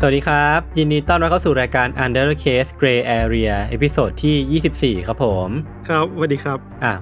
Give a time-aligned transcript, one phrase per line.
[0.00, 5.48] สวัสดีครับ ยินดีต้อนรับเข้าสู่รายการ Under Case Gray Area episode ที่ 24 ครับผม
[5.88, 6.92] ครับสวัสดีครับ อะ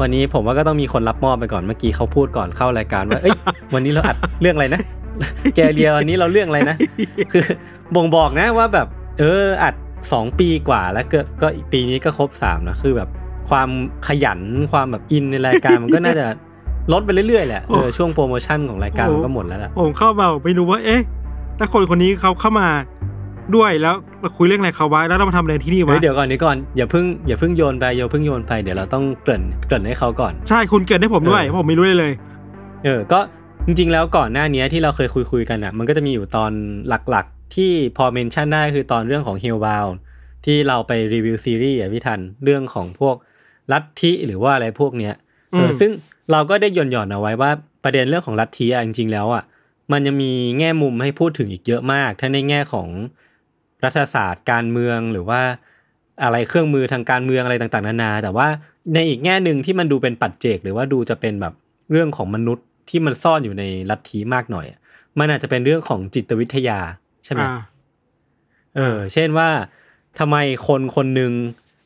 [0.00, 3.36] วันนี้ผมว่าก็ต้องมีคนรับมอบไปก่อน เมื่อกี้เขาพูดก่อนเข้ารายการว่า เอ้ย
[3.74, 4.80] วันนี้เราอัดเรื่องอะไรนะ
[5.56, 6.76] แกเรียวันนี้เราเรื่องอะไรนะ
[7.32, 7.44] คือ
[7.94, 8.86] บ่งบอกนะว่าแบบ
[9.18, 9.74] เออ อัด
[10.06, 13.08] 2 ปีกว่าแล้วก็ก็อีกปีนี้ก็ครบ3นะ คือแบบ
[13.48, 13.68] ความ
[14.08, 14.40] ขยัน
[14.72, 16.26] ความแบบอินในรายการมันก็น่าจะ
[16.92, 21.02] ลดไปเรื่อยๆแหละ เออ ช่วงโปรโมชั่นของรายการมันก็หมดแล้วล่ะ ผมเข้ามาไม่รู้ว่า เอ๊ะ
[21.62, 22.68] ถ้าคนคนนี้เขาเข้ามา
[23.56, 32.12] ด้วยแล้วเราคุยเรื่องอะไรเขาไว้แล้วเรามาทำอะไรที่นี่วะเฮ้ยเดี๋ยวก่อนเดี๋ยวก่อนอย่าเพิ่งอย่าเพิ่งโยนไปอย่าเพิ่งโยนไปเดี๋ยวเราต้องเกริ่นเกริ่นให้เขาก่อน ใช่คุณเกิดให้ผมด้วยเออผมไม่รู้เลยเลย
[32.84, 33.20] เออ ก็
[33.66, 36.52] จริง ๆ แล้วก่อนหน้านี้ที่เราเคยคุยคุยๆกันอะ มันก็จะมีอยู่ตอน
[36.88, 39.94] หลักๆ ที่พอเมนชั่นได้คือตอนเรื่องของ Hellbound
[40.44, 43.16] ที่เราไปรีวิวซีรีส์อะพี่ทันเรื่องของพวก
[43.72, 45.14] ลัทธิหรือว่าอะไรพวกเนี้ย
[45.52, 45.90] เอออืมซึ่ง
[46.32, 47.50] เราก็ได้หย่อนๆเอาไว้ว่า
[47.84, 49.42] ประเด็นเรื่องของลัทธิอะจริงๆแล้วอะ
[49.92, 52.88] มันยังมีแง่มุมให้พูดถึงอีกเยอะมาก ทั้งในแง่ของ
[53.84, 55.40] รัฐศาสตร์การเมืองหรือว่า
[56.22, 58.48] อะไรเครื่องมือทางการเมืองอะไรต่างๆนานา แต่ว่า
[58.94, 61.54] ในอีกแง่หนึ่งที่มันดูเป็นปัจเจก หรือว่าดูจะเป็นแบบ
[61.92, 64.78] เรื่องของมนุษย์ที่มันซ่อนอยู่ในลัทธิมากหน่อยอะ
[65.18, 66.78] มันอาจจะเป็นเรื่องของจิตวิทยา
[67.24, 67.60] ใช่ไหมอ่า
[68.76, 69.48] เออ เช่นว่า
[70.18, 70.36] ทำไม
[70.66, 71.32] คนคนหนึ่ง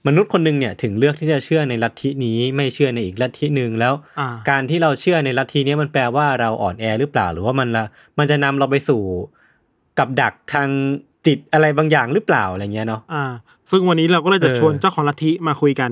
[0.06, 7.84] มนุษย์คนหนึ่งเนี่ยถึงเลือกที่จะเชื่อในลัทธินี้ไม่เชื่อในอีกลัทธิหนึ่งแล้วอ่าการที่เราเชื่อในลัทธินี้มันแปลว่าเราอ่อนแอหรือเปล่าหรือว่ามันละ
[8.18, 9.02] มันจะนำเราไปสู่
[9.98, 10.68] กับดักทาง
[11.26, 13.24] จิตอะไรบางอย่างหรือเปล่าอะไรเงี้ยเนาะอ่า
[13.70, 15.90] ซึ่งวันนี้เราก็เลยจะเออชวนเจ้าของลัทธิมาคุยกัน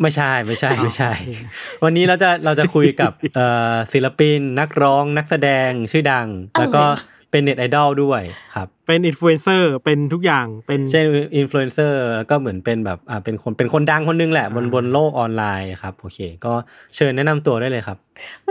[0.00, 1.40] ไม่ใช่ไม่ใช่ไม่ใช่โอเค
[1.84, 6.28] วันนี้เราจะเราจะคุยกับเอ่อศิลปินนักร้องนักแสดงชื่อดัง
[6.60, 6.84] แล้วก็
[7.32, 8.22] เป็นเน็ตไอดอลด้วย
[8.54, 11.04] ครับ เป็นอินฟลูเอนเซอร์เป็นทุกอย่างเป็นเช่น
[11.36, 16.52] อินฟลูเอนเซอร์แล้วก็เหมือนเป็นแบบอ่าเป็นคนเป็นคนดังคนนึงแหละบนบนโลกออนไลน์ครับโอเค ก็
[16.96, 17.96] เชิญแนะนำตัวได้เลยครับ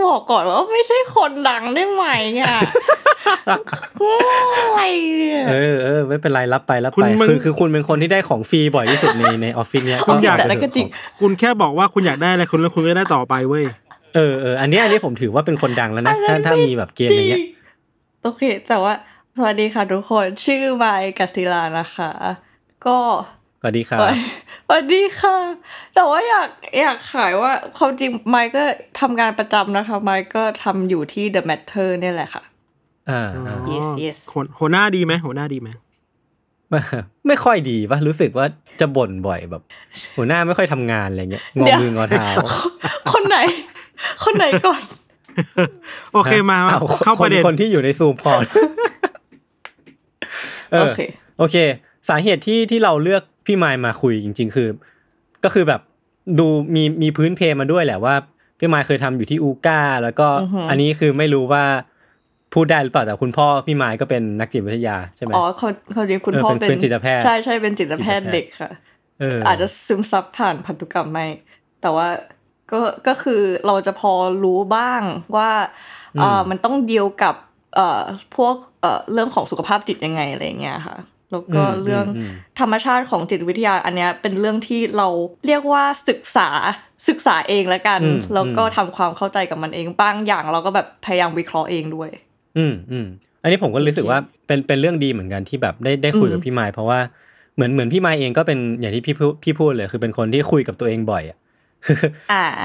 [0.06, 2.04] บอกก่อนว่าไม่ใช่คนดังได้ไหม
[2.40, 2.58] อะ
[4.58, 4.80] อะไร
[5.18, 10.86] เนี่ยเออเออไม่เป็นไรรับไปรับคุณไปมึงคือคือคุณเป็นคนที่ได้ของฟรีบ่อยที่สุดในในออฟฟิศเนี้ยคุณอยากแต่นั่นก็จริง
[11.20, 13.64] คุณแค่บอกว่าคุณอยากได้อะไรคุณแล้วคุณก็ได้ต่อไปเว้ย
[14.14, 17.42] เออเอออันเนี้ยอันนี้ผมถือว่าเป็นคนดังแล้วนะถ้าถ้ามีแบบเกมอย่างเงี้ย
[18.22, 18.94] โอเค แต่ว่า
[19.36, 22.10] สวัสดีค่ะทุกคน ชื่อไมค์กัสติลานะคะ
[22.86, 22.98] ก็
[23.60, 25.36] สวัสดีครับสวัสดีค่ะ
[25.94, 26.48] แต่ว่าอยาก
[26.80, 28.62] อยากขายว่าความจริงไมค์ก็
[29.00, 32.42] ทำงานประจำนะคะไมค์ก็ทำอยู่ที่ The Matter เนี่ยแหละค่ะ
[33.10, 35.68] อ่าอ่า Yes, yes หัวหัวหน้าดีไหมหัวหน้าดีไหม
[37.26, 38.46] ไม่ค่อยดีปะรู้สึกว่า
[38.80, 39.62] จะบ่นบ่อยแบบ
[40.16, 42.26] หัวหน้าไม่ค่อยทำงานอะไรเงี้ยงอเดี๋ยวมืองอเท้า
[43.12, 43.38] คนไหน
[44.24, 44.82] คนไหนก่อน
[46.14, 48.44] โอเคมามาอเข้าประเด็นคนคนที่อยู่ในซูมพอร์ต
[50.72, 51.00] เอโออเค
[51.38, 51.56] โอเค
[52.08, 54.68] สาเหตุที่ที่เราเลือกพี่ไมค์มาคุยจริง ๆ คือ
[55.44, 55.80] ก็คือแบบ
[56.38, 58.14] ดูมีมีพื้นเพมาด้วยแหละว่า
[58.58, 61.64] พี่ไมค์เคยทำอยู่ที่อูก้า แล้วก็อือฮึอันนี้คือไม่รู้ว่า
[62.54, 68.70] พูดได้หรือเปล่าแต่คุณพ่อพี่ไมค์ก็เป็นนักจิตวิทยาใช่ไหมอ๋อเขาเขาจริงคุณเออพ่อเป็นเป็นเป็นจิตแพทย์ใช่ใช่เป็นจิตแพทย์จิตแพทย์เด็กค่ะ
[69.20, 71.26] เอออาจจะซึมซับผ่านพันธุกรรมไม่
[71.82, 72.06] แต่ว่า
[72.72, 74.12] ก็ก็คือเราจะพอ
[74.44, 75.02] รู้บ้าง
[75.36, 75.50] ว่า
[76.18, 77.34] เอ่อมันต้องเดียวกับ
[77.74, 78.02] เอ่อ
[78.36, 80.96] พวกเอ่อเรื่องของสุขภาพจิตยังไงอะไรอย่างเงี้ยค่ะ
[81.32, 85.08] แล้วก็อืมเรื่องอืมธรรมชาติของจิตวิทยาอันเนี้ยเป็นเรื่องที่เรา
[85.46, 86.48] เรียกว่าศึกษา
[87.08, 92.10] ศึกษาเองแล้วกันอืมแล้วก็อืมทำความเข้าใจกับมันเองบางอย่างเราก็แบบพยายามวิเคราะห์เองด้วย
[92.58, 93.06] อืมอืม
[93.42, 96.98] อันนี้ผมก็รู้สึกว่าเป็นเป็นเรื่องดีเหมือนกันที่แบบได้ได้คุยกับอืมพี่ไมค์เพราะว่า
[97.54, 101.41] เหมือนเหมือนพี่ไมค์เองก็เป็นอย่างที่พี่พูพี่พูดเลยคือเป็นคนที่คุยกับตัวเองบ่อยอะอ่า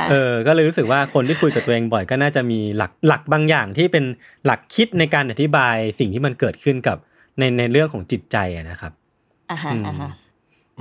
[0.09, 4.05] เออ ก็เลยรู้สึกว่าคนที่คุยกับตัวเองบ่อยก็น่าจะมีหลักหลักบางอย่างที่เป็น
[4.45, 6.97] หลักคิดในการอธิบายสิ่งที่มันเกิดขึ้นกับ
[7.39, 8.91] ในในเรื่องของจิตใจอะนะครับ
[9.51, 10.11] อ่าฮะอ่าฮะ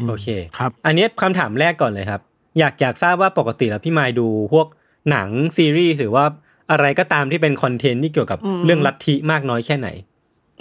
[0.08, 0.28] โอเค
[0.58, 2.20] ครับ อันนี้คำถามแรกก่อนเลยครับ
[2.58, 4.66] อยากอยากทราบว่าปกติแล้วพี่มายดูพวก
[5.10, 6.24] หนังซีรีส์หรือว่า
[6.70, 9.88] อะไรก็ตามที่เป็นคอนเทนต์ที่เกี่ยวกับเรื่องลัทธิมากน้อยแค่ไหน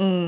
[0.02, 0.22] อืม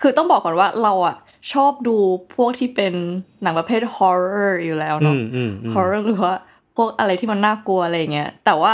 [0.00, 1.16] คือต้องบอกก่อนว่าเราอะ
[1.52, 1.96] ชอบดู
[2.34, 2.94] พวกที่เป็น
[3.42, 6.34] หนังประเภท horror อยู่แล้วอืเนาะมอืมอืม horror หรือว่า
[6.76, 8.72] พวกอะไรที่มันน่ากลัวอะไรอย่างเงี้ย แต่ว่า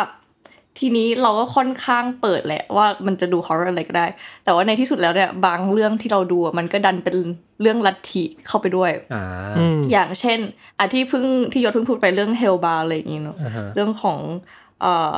[0.79, 4.07] ทีนี้เราก็ค่อนข้างเปิดแหละว่ามันจะดู horror อะไรก็ได้
[4.45, 7.17] แต่ว่าในที่สุดแล้วเนี่ยบางเรื่องที่เราดูอะมันก็ดันเป็น
[7.61, 9.25] เรื่องลัทธิเข้าไปด้วยอ่า
[9.59, 10.39] อืมอย่างเช่น
[10.79, 14.19] อะที่เพิ่งที่ยศเพิ่งพูดไปเรื่อง Hellbar อะไรอย่างงี้เนาะอ่าฮะเรื่องของ
[14.81, 15.17] เอ่อ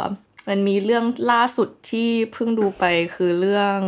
[0.49, 2.84] มันมีเรื่องล่าสุดที่เพิ่งดูไป
[3.14, 3.78] คือเรื่อง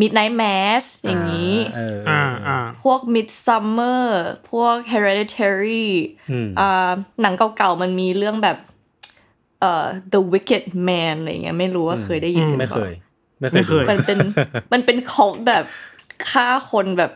[0.00, 4.02] Midnight Mass อย่างนี้เอออ่าอ่าพวก Midsummer
[4.50, 5.88] พวก Hereditary
[6.30, 6.92] อืมอ่า
[7.22, 8.58] หนังเก่าๆ มันมีเรื่องแบบ
[9.60, 12.92] เอ่อ The Wicked Man อะไรเงี้ยไม่รู้ว่าเคยได้ยินอืมหรือไม่เปเคล่าย
[13.40, 14.18] ไม่เคไม่ยเคย มันเป็น
[14.72, 15.64] มันเป็นคอลแบบ
[16.28, 17.12] ฆ่าคนแบบ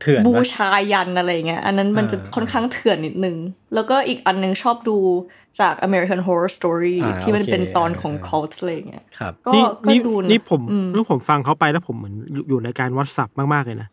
[0.00, 3.36] เถื่อนบูปะชายันอะไรเงี้ยอันนั้นมันจะอ่าค่อนข้างเถื่อนนิดนึง
[3.74, 4.98] แล้วก็อีกอันนึงชอบดู
[5.60, 13.88] จาก American Horror Story อ่าที่มันโอเคเป็นตอนอ่าของอ่า cult อะไรเงี้ยครับก็นี่ก็นี่ดูะนี่ผมอืเรื่องผมฟังเขาไปแล้วผมเหมือนอยู่อยู่รายการวัดสับมาก ๆ เลยนะ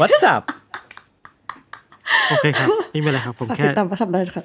[0.00, 0.42] วัดสับ
[2.28, 4.44] โอเคครับไม่เป็นไรครับผมฝากแค่ติดตามมาทำได้ค่ะ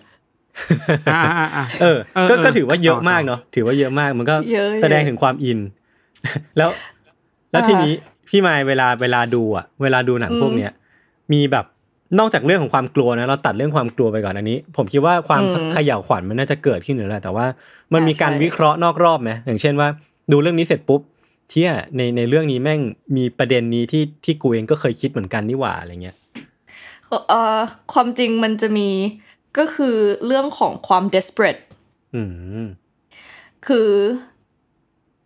[1.14, 5.60] อ่าอ่าอ่าเออเออก็เออ ก็ถือว่าเยอะต่อมากต่อเนาะถือว่าเยอะมากมันก็เยอะแสดงถึงความอิน
[6.58, 6.70] แล้ว
[7.52, 7.94] แล้วอ่าทีนี้
[8.30, 10.72] พี่มายเวลาเวลาดูอะ เวลาดูหนังอืมพวกเนี้ย
[11.32, 11.66] มีแบบ
[12.20, 17.46] นอกจากเรื่องของความกลัวนะเราตัดเรื่องความกลัวไปก่อนอันนี้ ผมคิดว่าความอืมเขย่าวขวัญมันน่าจะเกิดขึ้นอยู่แล้วแต่ว่า
[17.94, 19.88] มันอ่ามีมีการใช่วิเคราะห์นอกรอบไหมอย่างเช่นว่า
[20.32, 21.02] ดูเรื่องนี้เสร็จปุ๊บ
[21.50, 22.82] เที่ยในในเรื่องนี้แม่ง
[23.16, 26.16] มีประเด็นนี้ที่ที่กูเองก็เคยคิดเหมือนกันนี่หว่าอะไรเงี้ย
[27.30, 27.60] เอ่อ
[27.94, 28.90] ความจริงมันจะมี
[29.58, 31.62] ก็คือเรื่องของความ desperate
[32.16, 32.22] อื
[32.64, 32.66] ม
[33.68, 33.90] คือ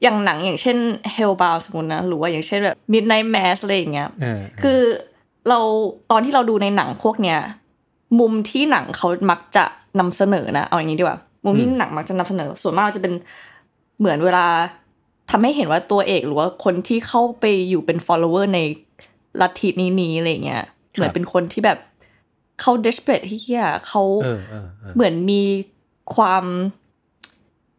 [0.04, 0.78] อย่างหนังอย่างเช่น
[1.16, 4.82] Hellbound สมมตินะหรือว่าอย่างเช่นแบบ Midnight Mass อะไรอย่างเงี้ยเออคือ
[5.50, 5.60] เรา
[6.12, 7.40] ตอนที่เราดูในหนังพวกเนี้ย
[8.20, 9.66] มุมที่หนังเขามักจะ
[10.00, 13.14] นำเสนอนะเอาอย่างนี้ดีกว่ามุมที่หนังมักจะนำเสนอ ส่วนมากจะเป็น
[14.00, 14.46] เหมือนเวลา
[15.30, 18.60] ทำให้เห็นว่าตัวเอกหรือว่าคนที่เข้าไปอยู่เป็น follower ใน
[19.42, 20.64] ลัทธินี้นี้อะไรเงี้ย
[20.94, 21.80] เหมือนเป็นคนที่แบบ
[22.62, 25.44] เขา desperate ที่เฮียเขาเออเออเออเหมือนมี
[26.16, 26.46] ความ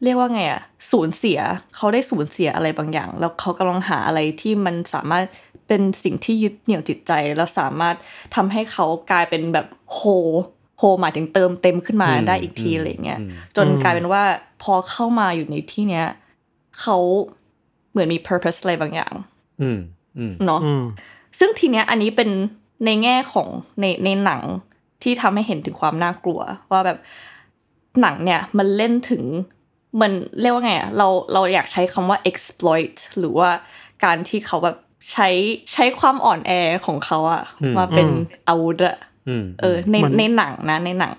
[0.03, 1.39] เรียกว่าไงอะสูญเสีย
[1.77, 5.25] เขาได้สูญเสียอะไรบางอย่าง แล้วเขากำลังหาอะไรที่มันสามารถ
[5.69, 7.97] เป็นสิ่งที่ยึดเหนี่ยวจิตใจ แล้วสามารถ
[8.35, 10.01] ทำให้เขากลายเป็นแบบโฮ
[10.79, 13.21] โฮหมายถึงเติมเต็มขึ้นมาได้อีกทีอะไรเงี้ย
[13.57, 14.23] จนกลายเป็นว่า
[14.63, 16.07] พอเข้ามาอยู่ในที่เนี้ย
[16.81, 16.97] เขา
[17.91, 19.15] เหมือนมี purpose อะไรบางอย่าง
[19.63, 19.79] อืม
[20.19, 20.85] อืมเนาะอืม
[21.39, 22.31] ซึ่งทีเนี้ยอันนี้เป็น
[22.85, 23.49] ในแง่ของ
[23.81, 24.43] ในในหนัง
[25.03, 26.99] ที่ทำให้เห็นถึงความน่ากลัว ว่าแบบ
[28.01, 29.25] หนังเนี่ยมันเล่นถึง
[30.01, 33.49] มันเรียกว่าไงอะเราเราอยากใช้คำว่า exploit หรือว่า
[34.05, 34.77] การที่เขาแบบ
[35.11, 35.29] ใช้
[35.73, 36.53] ใช้ความอ่อนแอ
[36.87, 37.43] ของเขาอะ
[37.79, 38.09] มาเป็น
[38.49, 38.97] อาวุธอะ
[39.29, 41.15] อืมเออในเหมือนในหนังนะ ในหนัง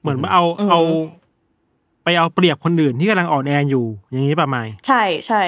[0.00, 0.80] เหมือนว่าเอาอืมเอา
[2.04, 5.42] ไปเอาเปรียบคนอื่นที่กำลังอ่อนแออยู่ อย่างนี้ป่ะไม่ใช่ใช่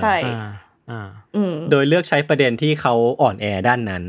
[0.00, 0.50] ใช่อ่า
[0.90, 4.02] อ่าอืมโดยเลือกใช้ประเด็นที่เขาอ่อนแอด้านนั้น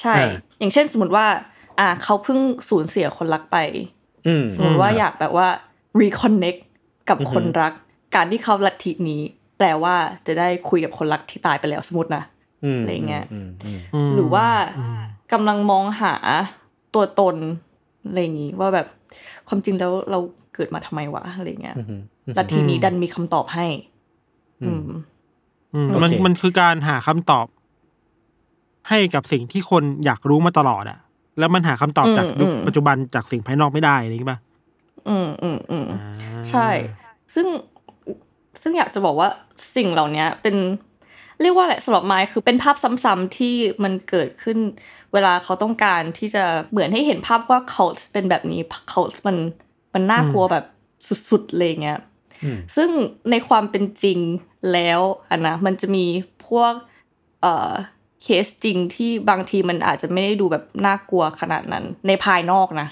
[0.00, 1.26] ใช่อ่าอย่างเช่นสมมติว่า
[1.78, 2.38] อ่าเขาเพิ่ง
[2.68, 3.56] สูญเสียคนรักไป
[4.26, 5.48] อืมสมมติว่าครับอยากแบบว่า
[6.00, 6.60] reconnect
[7.08, 7.72] กับคนรัก
[8.14, 9.22] การที่เขาลัทธินี้
[9.58, 9.96] แปลว่า
[10.26, 12.22] จะได้คุยกับคนรักที่ตายไปแล้วสมมตินะ
[12.64, 13.78] อืมอะไรเงี้ยอืมอืม
[14.08, 14.46] มหรือว่า
[14.78, 15.00] อืม
[15.32, 16.14] กำลังมองหา
[16.94, 17.36] ตัวตน
[18.06, 18.86] อะไรอย่างงี้ว่าแบบ
[19.48, 20.18] ความจริงแล้วเรา
[20.54, 21.94] เกิดมาทำไมวะอะไรเงี้ยอืมอื
[22.32, 23.66] มลัทธินี้ดันมีคำตอบให้
[24.62, 24.86] อืม
[25.74, 27.46] อืมโอเคมันมันคือการหาคำตอบ
[28.88, 30.98] ให้กับสิ่งที่คนอยากรู้มาตลอดอะ
[31.38, 34.38] แล้วมันหาคำตอบจากอืมยุคอืมปัจจุบันจากสิ่งภายนอกไม่ได้อะไรอย่างงี้ป่ะ
[35.08, 36.00] อืมอืมอืมอ่า
[36.50, 36.68] ใช่
[37.34, 37.46] ซึ่ง
[38.62, 39.28] ซึ่งอยากจะบอกว่า
[39.76, 40.56] สิ่งเหล่านี้เป็น
[41.42, 44.58] เรียกว่าอะไรสำหรับไม้คือเป็นภาพซ้ำๆที่มันเกิดขึ้น
[45.12, 48.60] เวลาเขาต้องการที่จะเหมือนให้เห็นภาพว่า cult เป็นแบบนี้
[48.92, 49.36] cult มัน
[49.94, 50.64] มันน่ากลัวแบบ
[51.30, 52.00] สุดๆเลยเงี้ย
[52.44, 52.90] อืมซึ่ง
[53.30, 54.18] ในความเป็นจริง
[54.72, 56.06] แล้วอันนะมันจะมี
[56.48, 56.72] พวก
[57.42, 57.72] เอ่อ
[58.22, 62.88] เคสจริงที่บางทีมันอาจจะไม่ได้ดูแบบน่ากลัวขนาดนั้น ในภายนอกนะ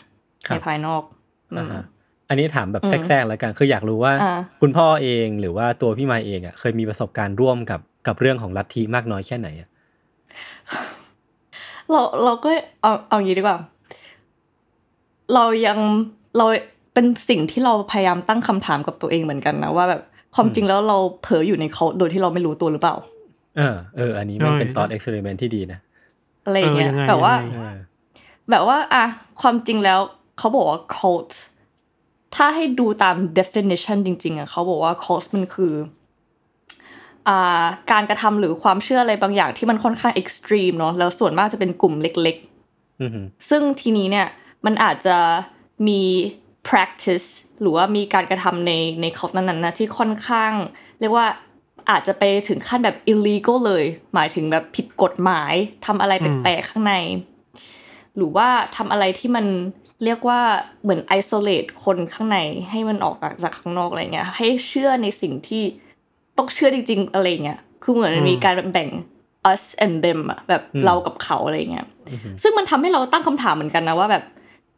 [0.46, 1.02] ครับในภายนอก
[1.54, 1.84] อือ่ามฮะ
[2.28, 9.68] อันนี้ถามแบบแทรกๆแล้วกันคืออยากรู้ว่าอ่าคุณพ่อเองหรือว่าตัวพี่มายเองอะเคยมีประสบการณ์ร่วมกับ กับเรื่องของลัทธิมากน้อยแค่ไหนอะ
[11.90, 12.50] เราเราก็
[12.82, 13.58] เอาเอาอย่างนี้ดีกว่า
[15.34, 15.78] เรายัง
[16.38, 16.46] เรา
[16.94, 20.02] เป็นสิ่งที่เราพยายามตั้งคำถามกับตัวเองเหมือนกันนะว่าแบบ
[20.34, 22.96] ความจริงแล้วเราเผลออยู่ในเขาโดยที่เราไม่รู้ตัวหรือเปล่า
[23.56, 25.78] เออเออ อันนี้มันเป็นตอน experiment ที่ดีนะ
[26.44, 27.76] อะไรอย่างเงี้ยเออยังไงแบบว่ายังไงเออ
[28.50, 29.04] แบบว่าอะ
[29.40, 30.00] ความจริงแล้ว
[30.38, 31.30] เขาบอกว่า cult
[32.34, 35.97] ถ้าให้ดูตาม definition จริง ๆอะเขาบอกว่า cult มันคืออ่า
[37.92, 44.26] การกระทำหรือความเชื่ออะไรบางอย่างที่มันค่อนข้าง extreme เนาะแล้วส่วนมากจะเป็นกลุ่มเล็กๆอือหือซึ่งทีนี้เนี่ย
[44.66, 45.16] มันอาจจะ
[45.88, 46.00] มี
[46.68, 47.26] practice
[47.60, 50.52] หรือว่ามีการกระทำในในคอร์สนั้นๆนะที่ค่อนข้าง
[51.00, 51.26] เรียกว่า
[51.90, 55.54] อาจจะไปถึงขั้นแบบ illegal เลย หมายถึงแบบผิดกฎหมาย
[55.86, 56.94] ทำอะไรแปลกๆข้างใน
[58.16, 59.46] หรือว่าทำอะไรที่มัน
[60.04, 60.40] เรียกว่า
[60.82, 62.38] เหมือน isolate คนข้างใน
[62.70, 65.64] ให้มันออกจากข้างนอกอะไรเงี้ยให้เชื่อในสิ่งที่
[66.38, 68.88] ต้องเชื่อจริง ๆ อะไรเงี้ยคือเหมือนมันมีการแบ่ง
[69.52, 71.86] us and them อะแบบเรากับเขาอะไรเงี้ย
[72.42, 74.24] ซึ่งมันทำให้เราตั้งคำถามเหมือนกันนะว่าแบบ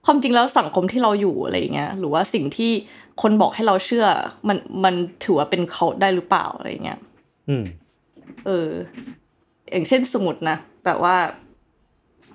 [0.07, 2.71] ความจริงแล้วสังคมที่เราอยู่อะไรเงี้ยหรือว่าสิ่งที่
[3.23, 4.07] คนบอกให้เราเชื่อ
[4.49, 6.99] มันมันถือว่าเป็นเขาได้หรือเปล่าอะไรเงี้ย
[7.49, 7.65] อืม
[8.47, 8.69] เออ
[9.71, 11.17] อย่างเช่นสมมตินะแบบว่า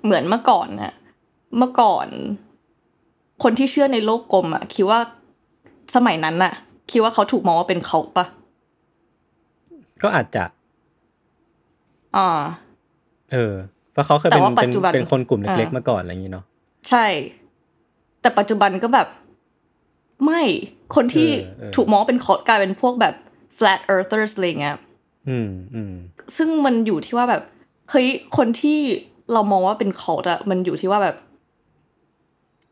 [0.04, 0.94] เหมือนเมื่อก่อนนะ
[1.58, 2.06] เมื่อก่อน
[3.42, 5.00] คนที่เชื่อในโลกกลมอะคิดว่า
[5.94, 6.52] สมัยนั้นน่ะ
[6.90, 8.26] คิดว่าเขาถูกมองว่าเป็นเขาปะ
[10.02, 10.44] ก็อาจจะ
[12.16, 12.28] อ่า
[13.32, 13.54] เออ
[13.92, 16.44] เพราะเขาเคยแต่เป็นว่าปัเป็จนจุบันเป็นคนกลุ่มเล็กอ่าๆมาก่อนอะไรอย่างนี้เนาะ
[16.88, 17.06] ใช่
[18.20, 19.08] แต่ปัจจุบันก็แบบ
[20.24, 20.42] ไม่
[20.94, 23.14] คนที่เออเออถูกมองว่าเป็นเขากลายเป็นพวกแบบ
[23.58, 24.76] flat earthers อะไรเงี้ย
[25.28, 25.94] อืมอืม
[26.36, 27.42] ซึ่งมันอยู่ที่ว่าแบบ
[27.90, 28.78] เฮ้ยคนที่
[29.32, 31.16] เรามองว่าเป็นเขาอะมันอยู่ที่ว่าแบบ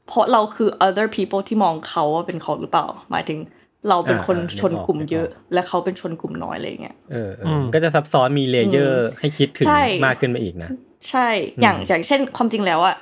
[0.06, 3.38] เพราะเราคือ other people ที่มองเขาว่าเป็นเขาหรือเปล่า หมายถึง
[3.88, 10.70] เราเป็นคนชนกลุ่มเยอะ และเขาเป็นชนกลุ่มน้อยอะไรเงี้ยเออเอออก็จะซับซ้อนมี layer ให้คิดถึงใช่มากขึ้นไปอีกนะ
[11.10, 11.28] ใช่
[11.62, 12.96] อย่างอย่างเช่นความจริงแล้วอะ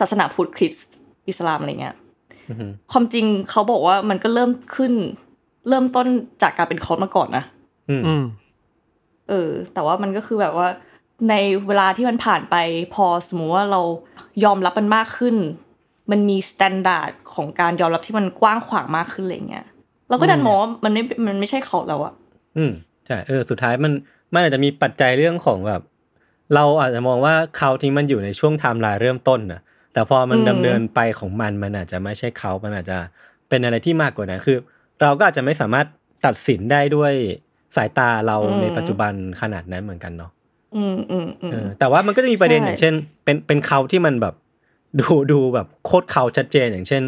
[0.00, 0.96] ศาสนาพุทธคริสต์
[1.28, 1.94] อิสลามอะไรเงี้ย
[2.48, 4.92] อือฮึความจริงเขาบอกว่ามันก็เริ่มขึ้น
[5.68, 6.06] เริ่มต้น
[6.42, 7.44] จากการเป็น cult มาก่อนนะ
[7.90, 8.24] อืมอืม
[9.28, 10.68] เออ แต่ว่ามันก็คือแบบว่า
[11.28, 11.34] ใน
[11.66, 12.56] เวลาที่มันผ่านไป
[12.94, 13.80] พอสมมุติว่าเรา
[14.44, 15.36] ยอมรับมันมากขึ้น
[16.10, 19.66] มันมี standard ของการยอมรับที่มันกว้างขวางมากขึ้นอะไรเงี้ย
[20.12, 22.12] เราก็ดันมองว่ามันไม่มันไม่ใช่เขาแล้วอะ
[22.56, 22.72] อืม
[23.06, 23.92] ใช่เออสุดท้ายมัน
[24.32, 25.82] มันอาจจะมีปัจจัยเรื่องของแบบ
[26.54, 29.60] เราอาจจะมองว่าเขาที่มันอยู่ในช่วงไทม์ไลน์เริ่มต้นนะ
[29.92, 32.98] แต่พอมันดำเนินไปของมันมันอาจจะไม่ใช่เขา มันอาจจะ
[33.48, 34.58] เป็นอะไรที่มากกว่านั้นคือ
[35.02, 35.86] เราก็อาจจะไม่สามารถ
[36.26, 37.12] ตัดสินได้ด้วย
[37.76, 40.30] สายตาเราในปัจจุบันขนาดนั้นเหมือนกันเนาะ
[40.76, 44.34] อืมอืมอืมเออแต่ว่ามันก็จะมีประเด็นใช่อย่างเช่น เป็นเป็นเขาที่มันแบบ
[45.00, 47.02] ดูดูแบบโคตรเขาชัดเจนอย่างเช่น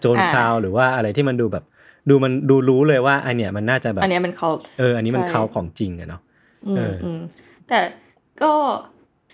[0.00, 1.64] โจนชาวหรือว่าอะไรที่มันดูแบบ
[2.08, 6.20] ดูมันดูรู้เลยว่าอันเนี้ยมันน่าจะแบบอันเนี้ยเป็นเขาเอออันนี้มันใช่เขาของจริงอะเนาะ
[6.66, 7.20] อืมเอออือืม
[7.68, 7.78] แต่
[8.42, 8.52] ก็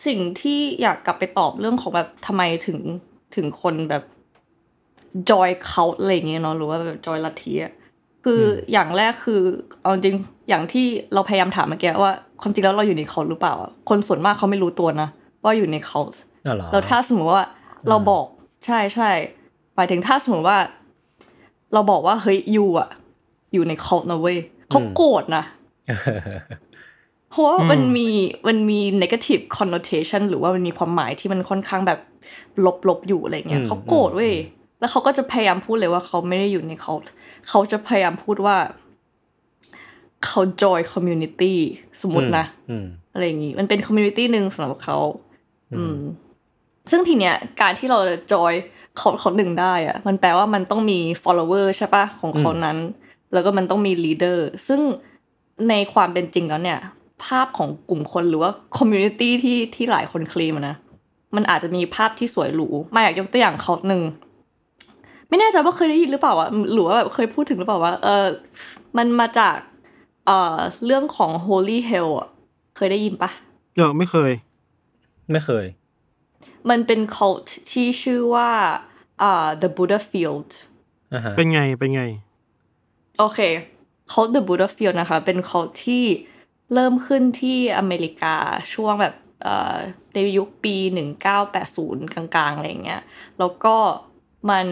[0.06, 2.78] สิ่งที่อยากกลับไปตอบเรื่องของแบบทำไมถึง
[3.36, 4.02] ถึงคนแบบ
[5.30, 7.72] จอยเขาอะไรอย่างเงี้ยเนาะหรือว่าแบบจอยลัทธิอะ
[8.24, 9.40] คือออย่างแรกคือ
[9.82, 10.16] เอาจริง
[10.48, 15.08] อย่างที่เราพยายามถามเมื่อกี้ว่าความจริงแล้วเราอยู่ในเขาหรือเปล่าอะคนส่วนมากเขาไม่รู้ตัวนะ
[15.44, 16.00] ว่าอยู่ในเขา
[16.46, 17.44] อ๋อเหรอแล้วถ้าสมมติว่า
[17.88, 18.24] เราบอก
[18.66, 19.10] ใช่ใช่
[19.76, 20.58] หมายถึงถ้าสมมติว่า
[21.74, 22.88] เราบอกว่าเฮ้ยยูอะ
[23.52, 24.38] อยู่ในเขานะเว้ย
[24.70, 25.44] เขาโกรธนะ
[27.30, 28.08] เพราะว่ามันมี
[28.48, 31.98] มันมี negative connotation หรือว่ามันมีความหมายที่มันค่อนข้างแบบ
[32.88, 34.34] ลบๆอยู่อะไรเงี้ยอืมเขาโกรธเว้ย
[34.80, 36.92] แล้วเขาก็จะพยายามพูดเลยว่าเขาไม่ได้อยู่ในเขา
[37.48, 38.56] เขาจะพยายามพูดว่า
[40.24, 41.54] เขา joy community
[42.00, 44.98] สมมตินะอืมอะไรอย่างงี้มันเป็นคอมมูนิตี้หนึ่งสำหรับเขา
[45.76, 45.98] อืม
[46.90, 48.52] ซึ่งทีเนี้ยการที่เราจะจอย
[48.96, 52.76] เขาเขาหนึ่งได้อะมันแปลว่ามันต้องมี follower ใช่ปะของเขานั้น
[53.32, 54.38] แล้วก็มันต้องมี leader
[54.68, 54.80] ซึ่ง
[55.68, 56.80] ในความเป็นจริงแล้วเนี่ย
[57.24, 60.76] ภาพของกลุ่มคนหรือว่า community ที่ที่หลายคนเคลมอะนะ
[61.36, 64.02] มันอาจจะมีภาพที่สวยหรูมาอยากยกตัวอย่างเขาหนึ่ง
[65.28, 68.26] ไม่แน่ใจว่าเคยได้ยินหรือเปล่าอะหรือว่าแบบเคยพูดถึงหรือเปล่าว่า เออ
[68.96, 69.56] มันมาจาก
[70.26, 72.28] เอ่อเรื่องของ holy hell อะ
[72.76, 73.30] เคยได้ยินปะ
[73.76, 74.32] เออไม่เคย
[75.32, 75.64] ไม่เคย
[76.70, 78.50] มันเป็น cult ที่ชื่อว่า
[79.22, 80.50] อ่า the Buddha Field
[81.14, 82.02] อ่าฮะเป็นไงเป็นไง
[83.18, 83.38] โอเค
[84.12, 86.04] cult the Buddha Field นะคะ เป็น cult ที่
[86.74, 88.36] เริ่มขึ้นที่อเมริกา
[88.74, 89.76] ช่วงแบบเอ่อ
[90.12, 90.76] ในยุคปี
[91.44, 93.02] 1980 กลางๆอะไรอย่างเงี้ย
[93.38, 93.76] แล้วก็
[94.50, 94.66] มัน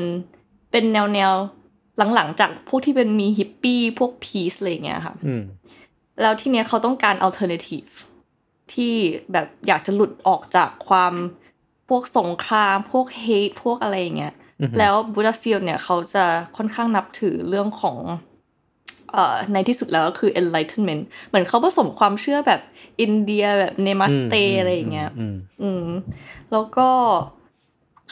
[0.71, 5.43] เป็นแนวแนวๆหลังๆ จากพวกที่เป็นมีฮิปปี้พวกพีซอะไรอย่างเงี้ยค่ะอืม
[6.21, 7.93] แล้วทีเนี้ยเขาต้องการ alternative
[8.73, 8.95] ที่
[9.33, 11.15] แบบอยากจะหลุดออกจากความ
[11.89, 14.35] พวกสงคราม พวก hate พวกอะไรอย่างเงี้ย
[14.79, 16.25] แล้ว Buddhafield เนี่ยเขาจะ
[16.57, 17.99] ค่อนข้างนับถือเรื่องของ
[19.13, 22.61] เอ่อในที่สุดแล้วก็คือ enlightenment เหมือนเขาผสมความเชื่อแบบ
[23.01, 25.89] อินเดียแบบ namaste อืมอะไรอย่างเงี้ยอืมอืม
[26.53, 26.89] แล้วก็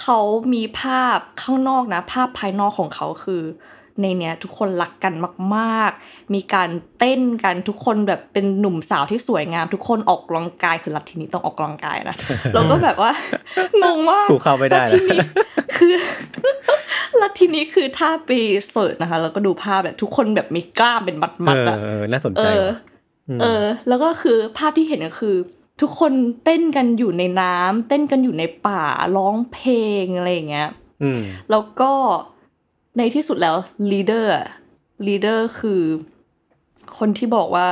[0.00, 0.18] เขา
[0.54, 3.42] มีภาพข้างนอกนะ ภาพภายนอกของเขาคือ
[4.00, 5.14] ในเนี้ยทุกคนรักกัน
[5.56, 6.68] มาก ๆ มีการ
[6.98, 12.16] เต้นกันทุกคนแบบเป็นหนุ่มสาวที่สวยงาม ทุกคนออกกำลังกายคือลัทธินี้ต้องออกกำลังกายนะ
[12.54, 13.12] แล้วก็แบบว่า
[13.82, 15.20] งงมากกูเข้าไม่ได้แล้ว ลัทธินี้
[15.76, 15.94] คือ
[17.20, 18.30] ลัทธินี้คือถ้าไป
[18.70, 22.76] search นะคะแล้วก็ดูภาพแบบทุกคนแบบมีกล้ามเป็นมัดเอๆออะเออน่าสนเอใจอว่ะ
[23.40, 25.36] เออ แล้วก็คือภาพที่เห็นก็คือ
[25.80, 26.12] ทุกคน
[26.44, 28.82] เต้นกันอยู่ในน้ำเต้นกันอยู่ในป่า
[29.16, 30.70] ร้องเพลงอะไรอย่างเงี้ย
[31.02, 31.20] อืม
[31.50, 31.92] แล้วก็
[32.98, 33.56] ในที่สุดแล้ว
[33.92, 35.82] leader leader คือ
[36.98, 37.68] คนที่บอกว่า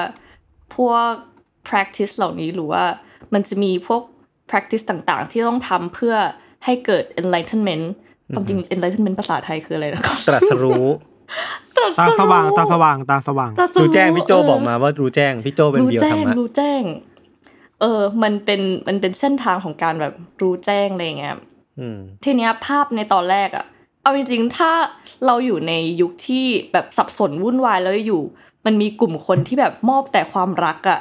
[0.77, 1.11] พวก
[1.69, 2.85] practice เหล่านี้หรือว่า
[3.35, 4.03] มันจะมีพวก
[4.51, 6.17] practice ต่างๆ ที่ต้องทำเพื่อ
[6.65, 7.85] ให้เกิด enlightenment
[8.35, 10.87] ความจริง enlightenment ภาษาไทยคืออะไรนะครับ ตรัสรู้
[11.99, 16.83] ตาสว่างตาสว่างตาสว่างตรัสรู้แจ้งพี่โจเบอกมาว่ารู้แจ้งพี่โจเป็นรู้เบียวแจ้ธรงรมะรู้แจ้ง
[17.81, 21.37] เออ มันเป็นมันเป็นเส้นทางของการแบบรู้แจ้งอะไรอย่างเงี้ย
[21.81, 23.67] อืมทีเนี้ยภาพในตอนแรกอะ
[24.03, 24.71] เอาจริงๆ ถ้า
[25.27, 28.23] เราอยู่ในยุคที่แบบสับสนวุ่นวายแล้วอยู่
[28.67, 31.01] มันมีกลุ่มคนที่แบบมอบแต่ความรักอะ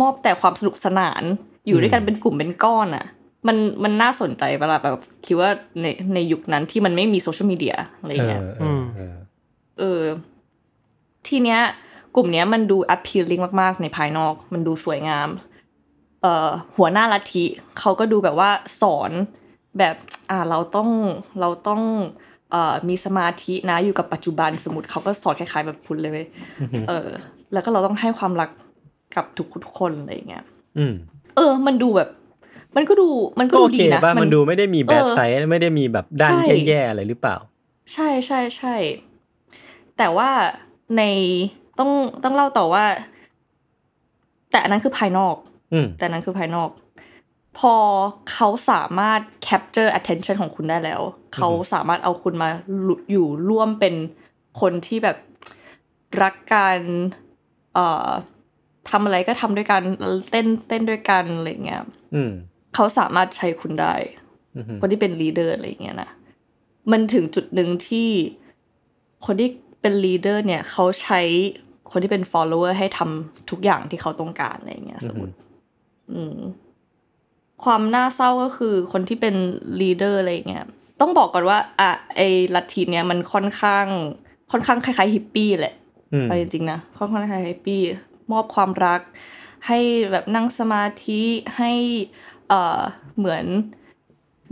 [0.00, 1.22] มอบแต่ความสนุกสนาน
[1.66, 3.06] อยู่ด้วยกันเป็นกลุ่มเป็นก้อนอะ
[3.46, 5.50] มันมันน่าสนใจเวลาแบบคิดว่า
[5.82, 9.16] ในในยุคนั้นที่มันไม่มีโซเชียลมีเดียอะไรเอเงี้ยอเออเออ
[9.78, 10.02] เออ
[11.28, 11.60] ทีเนี้ย
[12.16, 15.28] กลุ่มเนี้ยมันดู appealing มากๆ ในภายนอก มันดูสวยงาม
[16.22, 17.44] เอ่อหัวหน้าลัทธิ
[17.78, 18.50] เขาก็ดูแบบว่า
[18.80, 19.10] สอน
[19.78, 19.96] แบบ
[20.30, 20.88] อ่าเราต้อง
[21.40, 21.82] เราต้อง
[22.50, 26.26] เอ่อมีสมาธินะอยู่กับปัจจุบันสมมติเขาก็สอนคล้ายๆแบบพุทธเลยเว้ย
[26.88, 27.08] เออ
[27.52, 28.50] แล้วก็เราต้องให้ความรัก
[29.16, 29.24] กับ
[29.64, 30.44] ทุกๆคนอะไรอย่างเงี้ย
[30.78, 30.94] อืม
[31.36, 32.08] เออ มันดูแบบ
[32.76, 37.36] มันก็ดูมันก็ก็ดูโอเคดีนะป่ะมันดูไม่ได้มีแบดเออไซด์ไม่ได้มีแบบด้านใช่แย่ๆอะไรหรือเปล่า
[37.92, 38.74] ใช่ใช่ใช่
[39.98, 40.30] แต่ว่า
[40.96, 41.02] ใน
[41.78, 41.90] ต้อง
[42.24, 42.84] ต้องเล่าต่อว่า
[44.50, 45.36] แต่อันนั้นคือภายนอก
[45.72, 46.68] อืมแต่อันนั้นคือภายนอก
[47.58, 47.74] พอ
[48.32, 51.00] เขาสามารถ capture attention ของคุณได้แล้ว
[51.34, 52.50] เขาสามารถเอาคุณมา
[53.10, 53.94] อยู่ร่วมเป็น
[54.60, 55.16] คนที่แบบ
[56.22, 56.78] รักกัน
[57.74, 58.08] เอ่อ
[58.90, 59.82] ทำอะไรก็ทำด้วยกัน
[60.30, 61.82] เต้นเต้นด้วยกันอะไรเงี้ย
[62.14, 62.32] อืม
[62.74, 63.94] เขาสามารถใช้คุณได้
[64.56, 66.10] อืมคนที่เป็น leader อะไรอย่างเงี้ยนะ
[66.92, 68.08] มันถึงจุดหนึ่งที่
[69.24, 69.48] คนที่
[69.80, 71.20] เป็น leader เนี่ยเขาใช้
[71.90, 75.34] คนที่เป็น follower ให้ทำทุกอย่างที่เขาต้องการอะไรอย่างเงี้ยสมมติ
[76.12, 76.38] อืม
[77.64, 79.34] ความน่าเศร้าก็คือคนที่เป็น
[79.80, 80.66] leader อะไรอย่างเงี้ย
[81.00, 83.86] ต้องบอกก่อนว่าอะไอ้ลัทธิเนี้ยมันค่อนข้าง
[84.52, 85.74] ค่อนข้างคล้ายๆฮิปปี้แหละ
[86.12, 87.82] อืมเอาจริงๆนะค่อนข้างคล้ายๆฮิปปี้
[88.32, 89.00] มอบความรัก
[89.66, 89.78] ให้
[90.10, 91.22] แบบนั่งสมาธิ
[91.58, 91.72] ให้
[92.48, 92.80] เอ่อ
[93.18, 93.44] เหมือน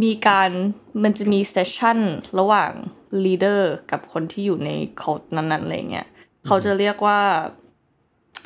[0.02, 0.50] มีการ
[1.02, 1.98] มันจะมี session
[2.38, 2.72] ระหว่าง
[3.24, 6.06] leader กับคนที่อยู่ใน cult นั้นๆอะไรเงี้ย
[6.46, 7.20] เขาจะเรียกว่า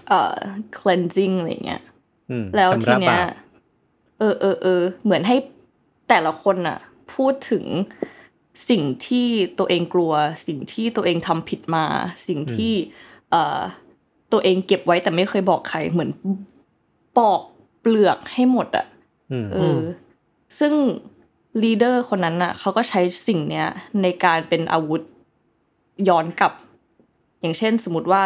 [0.09, 0.37] เอ่อ
[0.79, 1.83] cleansing อะไรเงี้ย
[2.31, 3.31] อืมแล้วทีเนี้ยชำระบาป
[4.21, 5.37] เออเออเออเหมือนให้
[6.09, 6.79] แต่ละคนน่ะ
[7.15, 7.65] พูดถึง
[8.71, 9.29] สิ่งที่
[9.59, 10.13] ตัวเองกลัว
[10.47, 11.85] สิ่งที่ตัวเองทำผิดมา
[12.29, 12.73] สิ่งที่
[13.31, 13.61] เอ่อ
[14.33, 16.11] ตัวเองเก็บไว้แต่ไม่เคยบอกใครเหมือน
[17.19, 17.41] ปอก
[17.81, 18.87] เปลือกให้หมดอะ
[19.33, 19.81] อืมเอออ
[20.59, 20.73] ซึ่ง
[21.63, 23.67] ลีดเดอร์คนนั้นน่ะเขาก็ใช้สิ่งเนี้ย
[24.03, 25.03] ในการเป็นอาวุธ
[26.09, 26.53] ย้อนกลับ
[27.41, 28.25] อย่างเช่นสมมติว่า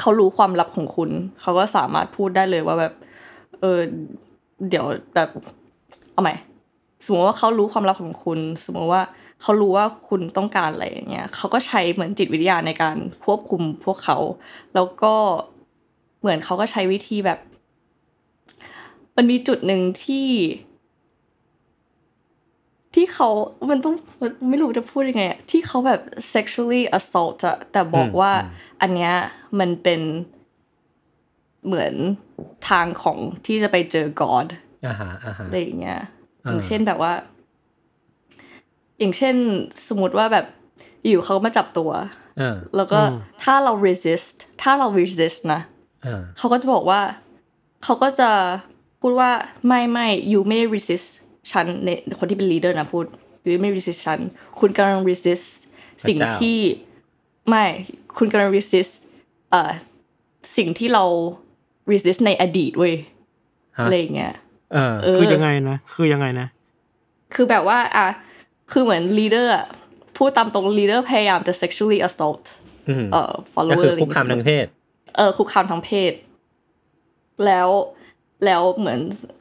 [0.00, 2.94] เขารู้ความลับของคุณ เขาก็สามารถพูดได้เลยว่าแบบ
[3.60, 3.80] เออ
[4.68, 5.30] เดี๋ยวแบบ
[6.12, 6.34] เอาใหม่
[7.04, 9.02] สมมติว่าเขารู้ความลับของคุณ สมมติว่า
[9.42, 14.18] เขารู้ว่าคุณต้องการอะไรอย่างเงี้ยเขาก็ใช้เหมือนจิตวิทยาในการควบคุมพวกเขา
[14.74, 15.14] แล้วก็
[16.20, 17.38] เหมือนเขาก็ใช้วิธีแบบ
[19.16, 20.28] มันมีจุดหนึ่งที่
[22.94, 23.28] ที่เขา
[23.70, 26.00] มันต้องมันไม่รู้จะพูดยังไงอะที่เขาแบบ
[26.34, 28.32] sexually assault อะแต่บอกว่า
[28.80, 29.12] อันเนี้ย
[29.58, 30.00] มันเป็น
[31.66, 31.94] เหมือน
[32.68, 34.46] ทางของที่จะไปเจอ God
[34.86, 35.98] อ่าฮะอ่าฮะอะไรอย่างเงี้ย
[36.44, 37.12] อ่าอย่างเช่นแบบว่า
[38.98, 39.36] อย่างเช่น
[39.88, 40.46] สมมติว่าแบบ
[41.06, 41.90] อยู่เขามาจับตัว
[42.38, 43.00] เออแล้วก็
[43.42, 45.60] ถ้าเรา resist ถ้าเรา resist นะ
[46.02, 47.00] เออเขาก็จะบอกว่า
[47.84, 48.30] เขาก็จะ
[49.00, 49.30] พูดว่า
[49.66, 51.06] ไม่ไม่ยูไม่ได้ resist
[51.52, 53.04] ฉันในคนที่เป็น leader นะพูด
[53.44, 54.18] ยูไม่ resist ฉัน
[54.60, 55.46] คุณกำลัง resist
[56.06, 56.58] สิ่งพระเจ้าที่
[57.48, 57.64] ไม่
[58.18, 58.92] คุณกำลัง resist
[59.50, 59.70] เอ่อ
[60.56, 61.04] สิ่งที่เรา
[61.90, 62.94] resist ในอดีตเว้ย
[63.78, 64.32] ฮะอะไรอย่างเงี้ย
[64.72, 66.46] เออเออคือยังไงนะคือยังไงนะ
[67.34, 68.06] คือแบบว่าอะ
[68.72, 69.64] คือเหมือน leader อะ
[70.16, 72.44] พูดตามตรง leader พยายามจะ sexually assault
[72.88, 74.66] อืมเอ่อก็ follower คืออะไรคุกคามทางเพศ
[75.16, 76.12] เออคุกคามทางเพศ
[77.46, 77.68] แล้ว
[78.44, 78.98] แล้วเหมือน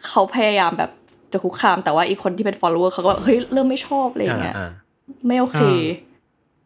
[0.08, 0.91] เขาพยายามแบบ
[1.34, 4.69] จะคุกคามแต่ว่าอีกคนที่เป็น follower เขาก็เฮ้ยเริ่มไม่ชอบอะไรอย่างเงี้ยอ่า
[5.25, 6.10] ไม่โอเคอ่า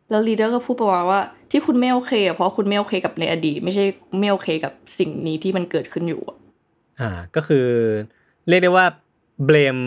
[0.10, 1.22] แล้ว leader ก็พูดประมาณว่า
[1.58, 3.86] ที่คุณไม่โอเคอะเพราะคุณไม่โอเคกับในอดีต ไม่ใช่
[4.20, 6.38] ไม่โอเคกับสิ่งนี้ที่มันเกิดขึ้นอยู่อะ
[7.00, 7.68] อ่าก็คือ
[8.48, 8.86] เรียกได้ว่า
[9.46, 9.78] เบลม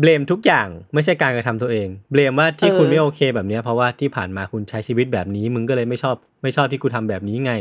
[0.00, 7.52] เบลมทุกอย่างไม่ใช่การกระทำตัวเองเบลมว่าที่คุณไม่โอเคแบบเนี้ยเพราะว่าที่ผ่านมาคุณใช้ชีวิตแบบนี้ มึงก็เลยไม่ชอบไม่ชอบที่กูทำแบบนี้ไง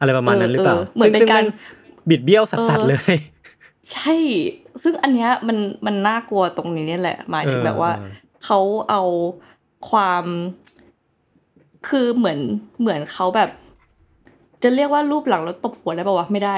[0.00, 1.54] อะไรประมาณนั้นหรือเปล่าเหมือนเป็นซึ่งการซึ่งแม่
[2.06, 3.16] งบิดเบี้ยวสัสๆเลย
[3.92, 4.14] ใช่
[4.82, 8.10] ซึ่งอันเนี้ยมันมันน่ากลัวตรงนี้เนี่ยแหละ หมายถึงเออแบบว่าเออ
[8.44, 9.02] เขาเอา
[9.90, 10.24] ความ
[11.88, 12.38] คือเหมือน
[12.80, 13.50] เหมือนเขาแบบ
[14.62, 16.56] จะเรียกว่ารูปหลังแล้วตบหัวได้ป่าวะไม่ได้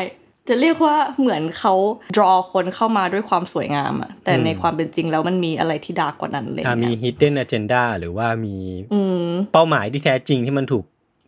[0.49, 1.75] จะเรียกว่าเหมือนเขา
[2.17, 8.57] draw คนเข้ามาด้วยความสวยงามอะแต่ในความเป็นจริงแล้วมันมีอะไรที่ดาร์กกว่านั้นเลยอ่ามี hidden agenda หรือว่ามี
[8.95, 10.85] อืมเป้าหมายที่แท้จริงที่มันถูก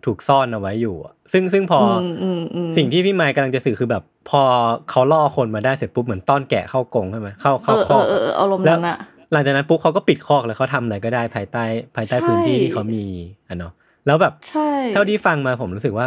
[0.07, 4.43] ถูกซ่อนเอาไว้อยู่อะซึ่งซึ่งพอออืมอืมอืมสิ่งที่พี่ไมค์กำลังจะสื่อคือแบบ พอ
[4.91, 8.99] เขาล่อคนมาได้เสร็จปุ๊บเหมือนต้อนแกะเข้ากรงใช่ไหมเข้าเอเข้าอคอกเออเอออารมณ์แล้วนั้นอะ
[9.33, 11.65] หลังจากนั้นปุ๊บเขาก็ปิดคอกแล้วเขาทำอะไรก็ได้ภายใต้
[11.97, 13.05] ภายใต้ใช่พื้นที่ที่เขามี
[13.49, 13.73] อะเนาะ
[14.09, 16.07] แล้วแบบใช่เท่าที่ฟังมาผมรู้สึกว่า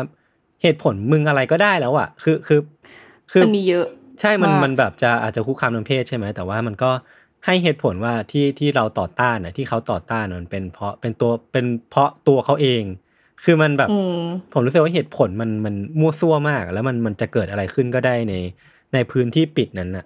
[0.61, 2.59] เหตุผลมึงอะไรก็ได้แล้วอะ คือคือ
[3.31, 3.85] คือมันมีเยอะ
[4.21, 6.91] ใช่มันมากมันแบบจะอาจจะคุกคามทางเพศใช่ไหมแต่ว่ามันก็
[7.45, 12.83] ให้เหตุผลว่าที่ที่เราต่อต้านน่ะที่เขาต่อต้านมันเป็นเพราะเป็นตัวเป็นเพราะตัวเขาเอง
[13.43, 14.19] คือมันแบบอืม
[14.53, 18.33] ผมรู้สึกว่าเหตุผลมันมันมั่วซั่วมาก แล้วมันมันจะเกิดอะไรขึ้นก็ได้ใน
[18.93, 20.05] ในพื้นที่ปิดนั้นน่ะ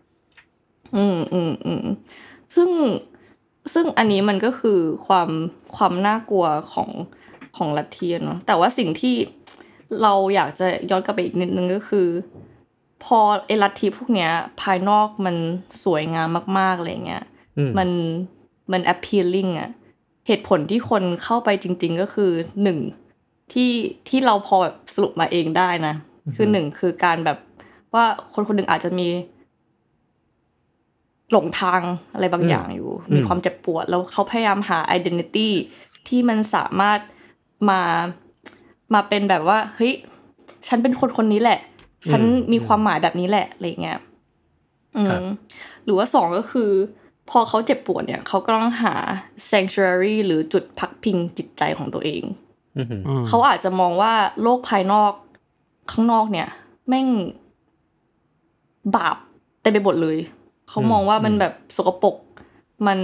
[0.96, 1.86] อืมอืมอืม
[2.56, 2.70] ซึ่ง
[3.74, 5.30] ซึ่งอันนี้มันก็คือความ
[5.76, 6.90] ความน่ากลัวของ
[7.58, 9.16] ของลัทธิอะเนาะแต่ว่าสิ่งที่
[10.02, 12.08] เราอยากจะย้อนกลับไปอีกนิดนึงก็คือ
[13.04, 15.36] พอเอลัทธิพวกเนี้ย ภายนอกมัน
[15.84, 17.24] สวยงามมากๆอะไรเงี้ย
[17.58, 17.90] อืมมัน
[18.72, 19.70] มัน appealing อะ
[20.28, 22.32] เหตุผลที่คนเข้าไปจริง ๆ ก็คือ
[22.64, 22.80] หนึ่ง
[23.54, 23.72] ที่
[24.10, 25.94] ที่เราพอแบบสรุปมาเองได้นะ
[26.36, 27.38] คือหนึ่งคือการแบบ
[27.94, 29.08] ว่าคนคนหนึ่งอาจจะมี
[31.32, 31.82] หลงทาง
[32.14, 35.50] อะไรบางอย่างอยู่ มีความเจ็บปวด แล้วเขาพยายามหา identity
[36.08, 37.00] ที่มันสามารถ
[37.70, 37.82] มา
[38.94, 39.94] มาเป็นแบบว่าเฮ้ย
[40.68, 41.60] ฉันเป็นคนคนนี้แหละ
[42.10, 44.00] ฉันมีความหมายแบบนี้แหละอะไรเงี้ย
[44.98, 45.28] อืครับม
[45.84, 46.70] หรือว่าสองก็คือ
[47.30, 48.96] พอเขาเจ็บปวดเนี่ยเขาก็ต้องหา
[49.52, 52.24] sanctuary หรือจุดพักพิงจิตใจของตัวเอง
[52.78, 55.14] อือหืออืมเขาอาจจะมองว่าโลกภายนอก
[55.92, 56.48] ข้างนอกเนี่ย
[56.88, 57.08] แม่ง
[58.96, 59.18] บาป
[59.62, 60.18] เต็มไปหมดเลย
[60.70, 62.16] เขามองว่ามันแบบสกปรก
[62.88, 63.00] มัน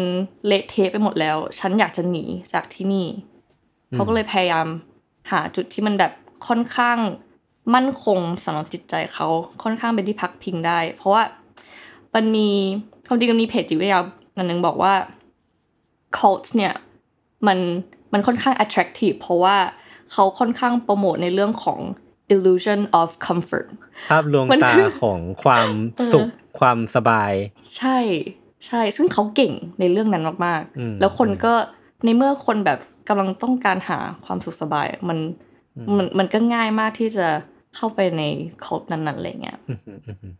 [0.47, 3.07] เละเทะไปหมดแล้ว ฉันอยากจะหนีจากที่นี่
[3.93, 4.67] เขาก็เลยพยายาม
[5.31, 6.11] หาจุดที่มันแบบ
[6.47, 6.97] ค่อนข้าง
[7.75, 9.27] มั่นคงสำหรับจิตใจเขา
[9.63, 11.23] ค่อนข้างเป็นที่พักพิงได้ เพราะว่า
[12.15, 12.49] มันมี
[13.07, 14.01] ความจริงมันมีเพจจิตวิทยา
[14.37, 14.93] อันหนึ่งบอกว่า
[16.17, 16.73] cult เนี่ย
[17.47, 17.59] มัน
[18.13, 19.57] มันค่อนข้าง attractive เพราะว่า
[20.11, 21.79] เขาค่อนข้างโปรโมทในเรื่องของ
[22.33, 23.67] illusion of comfort
[24.09, 25.69] ภาพลวงมันตาคือของความ
[26.13, 26.27] สุข
[26.59, 27.33] ความสบาย
[27.77, 27.97] ใช่
[28.67, 31.53] ใช่ ซึ่งเขาเก่งในเรื่องนั้นมากอืมๆแล้วคนก็
[32.03, 35.19] ในเมื่อคนแบบ กำลังต้องการหาความสุขสบายมัน
[35.97, 37.27] มันมันก็ง่ายมากที่จะ
[37.75, 38.23] เข้าไปใน
[38.65, 40.33] คอนั้นๆอะไรเงี้ยอือหืออือหือ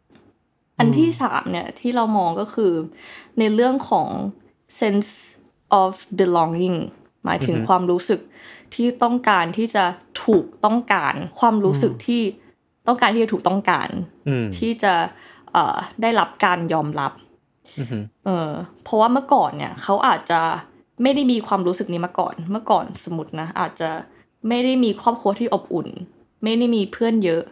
[0.80, 2.74] อันที่สามเนี่ยที่เรามองก็คือ
[3.40, 4.10] ในเรื่องของ
[4.80, 5.12] sense
[5.82, 6.78] of belonging
[7.26, 8.20] หมายถึงความรู้สึก
[8.76, 9.86] ที่ต้องการที่จะ
[10.26, 12.22] ถูกต้องการ ความรู้สึกที่
[12.88, 13.90] ต้องการที่จะถูกต้องการ
[14.28, 14.94] อืมที่จะ
[15.52, 17.12] เอ่อได้รับการยอมรับ
[17.80, 18.50] อือหือเออ
[18.84, 20.42] เพราะว่าเมื่อก่อนเนี่ยเขาอาจจะ
[21.04, 23.90] ไม่ได้มีความรู้สึกนี้มาก่อน เมื่อก่อนสมมตินะ อาจจะ
[24.48, 25.88] ไม่ได้มีครอบครัวที่อบอุ่น
[26.44, 27.44] ไม่ได้มีเพื่อนเยอะ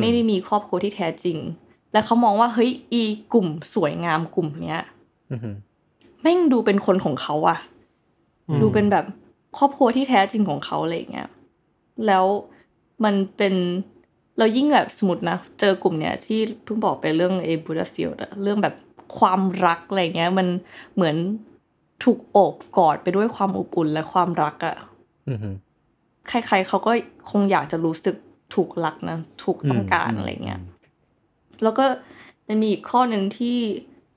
[0.00, 1.38] ไม่ได้มีครอบครัวที่แท้จริง
[1.92, 4.82] และเขามองว่าเฮ้ยอีกลุ่มสวยงามกลุ่มเนี้ย
[5.32, 5.56] อือหือ
[6.22, 7.58] แม่งดูเป็นคนของเขาอะ
[8.48, 9.04] อืมดูเป็นแบบ
[9.58, 11.28] ครอบครัวที่แท้จริงของเขาอะไรอย่างเงี้ย
[12.06, 12.24] แล้ว
[13.04, 13.54] มันเป็น
[14.38, 18.74] เรายิ่งแบบสมมตินะ เจอกลุ่มเนี้ยที่เพิ่งบอกไปเรื่องเอบูดาฟิลด์เรื่องแบบ
[19.18, 20.48] ความรักอะไรเงี้ย มัน
[20.94, 21.16] เหมือน
[22.04, 24.76] ถูกโอบกอดไปด้วยความอบอุ่นและความรักอะ
[25.28, 25.54] อือหือ
[26.28, 26.92] ใคร ๆเขาก็
[27.30, 28.16] คงอยากจะรู้สึก
[28.54, 30.60] ถูกรักนะ ถูกต้องการอืมอะไรเงี้ย
[31.62, 31.86] แล้วก็
[32.48, 33.56] จะมีอีกข้อหนึ่งที่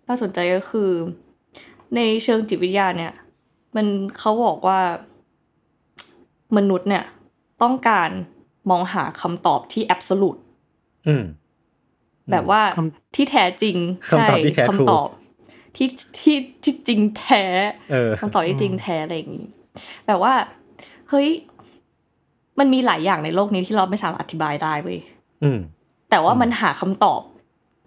[0.07, 0.89] น่าสนใจก็คือ
[1.95, 3.13] ในเชิงจิตวิทยาเนี่ย
[3.75, 4.79] มันเขาบอกว่า
[6.57, 7.05] มนุษย์เนี่ย
[7.61, 8.09] ต้องการ
[8.69, 10.37] มองหาคำตอบที่แอบสูต
[11.07, 11.23] อืม
[12.31, 12.79] แบบว่าค
[13.15, 13.77] ที่แท้จริง
[14.09, 15.07] คำตอบที่แท้ใช่ true คำตอบ
[15.77, 17.43] ที่ที่ที่จริงแท้
[17.91, 19.47] เออคำตอบที่จริงแท้อะไรอย่างนี้
[20.07, 20.33] แบบว่า
[21.09, 21.27] เฮ้ย
[22.59, 24.99] มันมีหลายอย่างในโลกนี้ที่เราไม่สามารถอธิบายได้เว้ย
[25.43, 25.59] อืม
[26.09, 27.21] แต่ว่ามันหาคำตอบ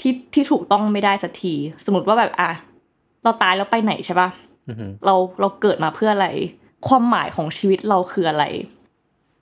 [0.00, 2.50] ที่ที่ถูกต้องไม่ได้สักที สมมติว่าแบบอะ
[3.24, 4.28] เราตายแล้วไปไหนใช่ปะ
[4.68, 6.28] อือหือเราเราเกิดมาเพื่ออะไร
[6.88, 8.44] ความหมายของชีวิตเราคืออะไร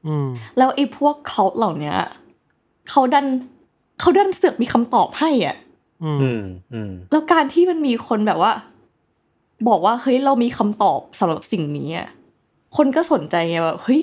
[0.07, 1.97] อืมแล้วไอ้พวกเขาเหล่าเนี้ย
[2.91, 3.27] เขาดัน
[4.01, 5.57] เขาดันเสือกมีคำตอบให้อะ
[6.05, 8.53] อืมอืมอืมแล้วการที่มันมีคนแบบว่า
[9.69, 12.09] บอกว่าเฮ้ยเรามีคำตอบสำหรับสิ่งนี้อะ
[12.77, 14.01] คนก็สนใจไงแบบเฮ้ย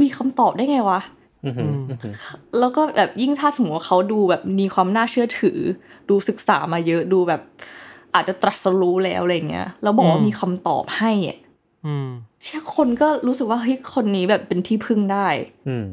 [0.00, 1.00] มีคำตอบได้ไงวะ
[1.44, 2.14] อือหืออือหือ
[2.58, 5.58] แล้วก็แบบยิ่งถ้าสมมติว่าเขาดูแบบมีความน่าเชื่อถือ
[6.08, 7.40] ดูศึกษามาเยอะดูแบบ
[8.14, 11.38] อาจจะตรัสรู้แล้วอะไรเงี้ยแล้วบอกว่ามีคำตอบให้อะ
[11.86, 12.08] อืม
[12.42, 15.28] เชื่อคนก็รู้สึกว่าเฮ้ยคนนี้แบบเป็นที่พึ่งได้
[15.68, 15.86] อืม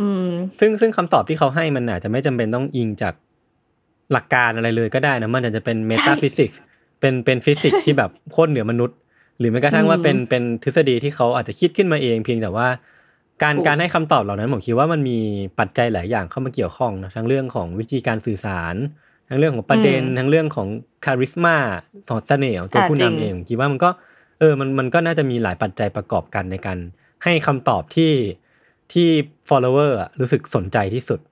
[0.00, 0.26] อืม
[0.60, 3.14] ซึ่งซึ่งคำตอบที่เขาให้มันอาจจะไม่จำเป็นต้องอิงจาก
[4.12, 6.60] หลักการอะไรเลยก็ได้นะมันอาจจะเป็น metaphysics
[7.00, 8.96] เป็นเป็นฟิสิกส์ที่แบบโคตรเหนือมนุษย์
[9.38, 12.68] หรือแม้กระทั่งว่าเป็นเป็นทฤษฎีที่เขาอาจจะคิดขึ้นมาเองเพียงแต่ว่า
[13.42, 15.18] การถูกการให้คำตอบเหล่านั้นผมคิดว่ามันมี
[15.58, 18.74] ปัจจัยหลายอย่างเข้ามาเกี่ยวข้องนะทั้งเรื่องของวิธีการสื่อสาร
[19.28, 20.68] ทั้งเรื่องของประเด็น ทั้งเรื่องของ
[21.04, 21.56] charisma
[22.08, 23.90] สอดเสน่ห์ของตัวอ่าผู้นำเองจริงผมคิดว่ามันก็
[24.38, 26.78] เออมันมันก็น่าจะมีหลายปัจจัยประกอบกันในการ
[27.24, 28.12] ให้คำตอบที่
[28.92, 29.08] ที่
[29.48, 31.31] follower อะรู้สึกสนใจที่สุดอืม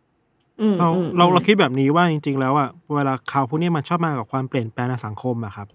[0.79, 5.69] เราอืมเราเราคิดแบบนี้ว่าจริง ๆ แล้วอะเวลาข่าวพวกนี้มันชอบมากับความเปลี่ยนแปลงในสังคมอะครับ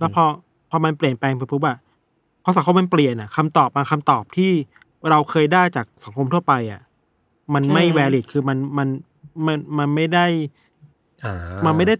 [0.00, 0.24] แล้วพอ
[0.70, 1.76] พอมันเปลี่ยนแปลงไปปุ๊บอะ
[2.44, 4.50] พอสังคมมันเปลี่ยนอะคำตอบบางคำตอบที่
[5.10, 6.80] เราเคยได้จากสังคมทั่วไปอะ
[7.54, 8.88] มันไม่แวลิดคือมันมัน
[9.46, 10.26] มันมันไม่ได้
[11.24, 11.34] อ่า
[11.66, 11.94] มันไม่ได้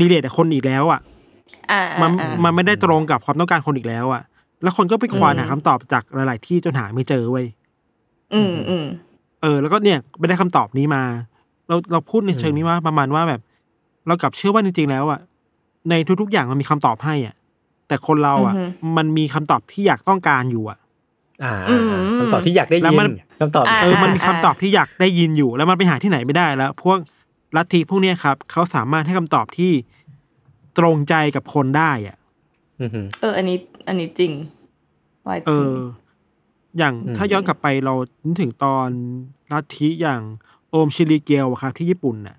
[0.00, 1.00] รีเลทกับคนอีกแล้วอะ
[1.72, 4.22] อ่ามันอ่ามันไม่ได้ตรงกับความต้องการคนอีกแล้วอะ
[4.62, 7.46] แล้วคนก็ไปควานหาคำตอบจากหลาย ๆ ที่จนหาไม่เจอเว้ย
[8.34, 8.86] อืมอืม
[9.42, 11.02] เออ แล้วก็เนี่ยไม่ได้คำตอบนี้มา
[11.68, 13.40] เราเราพูดในเชิงนี้ว่าประมาณว่าแบบ
[14.06, 15.20] เรากลับเชื่อว่าจริงๆแล้วอะ
[15.90, 17.34] ในทุกๆอย่างมันมีคำตอบให้อะ
[17.88, 18.54] แต่คนเราอะ
[18.96, 20.78] มันมีคำตอบที่อยากต้องการอยู่อะ
[21.44, 26.98] อ่าอ่าอ่าคำตอบที่อยากได้แล้วยิมันนคำตอบเออมันมีคำตอบที่อยากได้ยินอยู่ แล้วมันไปหาที่ไหนไม่ได้แล้ว พวก
[27.56, 29.72] ลัทธิพวกเนี้ยครับเขาสามารถให้คำตอบที่
[30.78, 32.16] ตรงใจกับคนได้อะ
[32.80, 34.32] อือหือเออ อันนี้ อันนี้จริง
[35.22, 35.78] ไว้จเอริงอ
[36.78, 38.88] อย่างอืมถ้าย้อนกลับไปเรานึกถึงตอน
[39.52, 40.22] ลัทธิอย่าง
[40.70, 42.36] โอมชิริเกียวอะครับที่ญี่ปุ่นน่ะ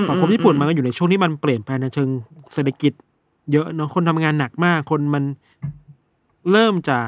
[0.00, 2.08] มสังคมญี่ปุ่นมันก็อยู่ในช่วงที่มันเปลี่ยนแปลงในเชิง
[2.52, 2.92] เศรษฐกิจ
[3.52, 5.24] เยอะเนาะคนทำงานหนักมาก คนมัน
[6.52, 6.98] เริ่มจะ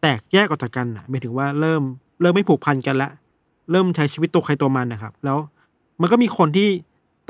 [0.00, 1.82] แตกแยกออกจากกันอะหมายถึงว่าเริ่ม
[2.20, 3.10] เริ่มไม่ผูกพันกันละ
[3.70, 5.38] เริ่มใช้ชีวิตตัวใครตัวมันนะครับ แล้ว
[6.00, 6.68] มันก็มีคนที่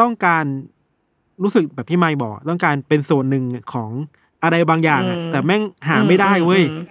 [0.01, 0.45] ต้องการ
[1.43, 3.91] รู้สึกแบบที่ไม่บอก ต้องการเป็นส่วนหนึ่งของ
[4.43, 6.85] อะไรบางอย่างอะแต่แม่งหาไม่ได้เว้ยอืม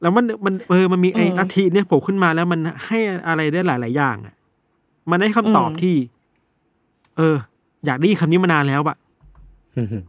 [0.00, 4.34] แล้วมันมันเออมันมีไอ้อืมลัทธิเนี่ยโผล่ขึ้นมาแล้วมันให้อะไรได้หลาย ๆ อย่างอะ
[5.10, 5.96] มันได้คำตอบอืมที่
[7.16, 7.36] เออ
[7.86, 8.96] อยากได้ยินคำนี้มานานแล้วอะ
[9.78, 10.02] อือหือ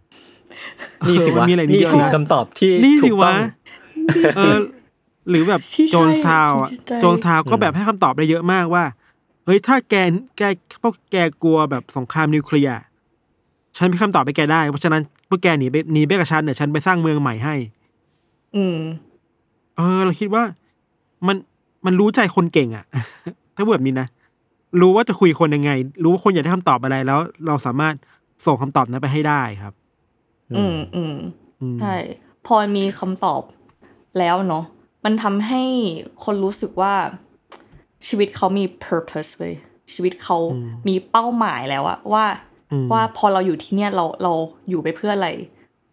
[1.08, 3.38] นี่สิเออมัวะนมีอะไรนี่นี่เยอะคือนะคำตอบที่นี่ถูสิกต้วะอง
[4.38, 4.58] เออ
[5.30, 8.84] หรือแบบที่ใช่โจนซาวอะที่ใจโจนซาวก็แบบให้คำตอบได้เยอะมากว่า
[9.46, 9.96] เฮ้ยถ้าแก
[10.38, 10.42] แก
[10.82, 12.78] พวกแกกลัวแบบสงครามนิวเคลียร์
[13.78, 17.56] ฉันมีคำตอบให้แกได้ เพราะฉะนั้นพวกแกหนีไปหนีไปกับฉันเดี๋ยวฉันไปสร้างเมืองใหม่ให้
[18.56, 18.78] อืม
[19.76, 20.44] เออ เราคิดว่า
[21.28, 21.38] มัน
[21.86, 22.86] มันรู้ใจคนเก่งอะ
[23.56, 24.08] ถ้าพูดแบบนี้นะ
[24.82, 25.72] รู้ว่าจะคุยคนยังไง
[26.04, 27.94] รู้ว่าคนอยากได้คำตอบอะไรแล้ว เราสามารถ
[28.46, 29.74] ส่งคำตอบนั้นไปให้ได้ครับ
[30.58, 31.16] อืมอืม
[31.62, 31.96] อืมใช่
[32.46, 33.42] พอมีคำตอบ
[34.20, 34.66] แล้วเนาะ
[35.06, 35.64] มันทำให้
[36.24, 36.94] คนรู้สึกว่า
[38.08, 39.54] ชีวิตเขามี purpose เว้ย
[39.94, 40.38] ชีวิตเขา
[40.88, 42.26] มีเป้าหมายแล้วอะว่า
[42.72, 44.34] อืมว่าพอเราอยู่ที่เนี่ยเราเรา
[44.70, 45.30] อยู่ไปเพื่ออะไร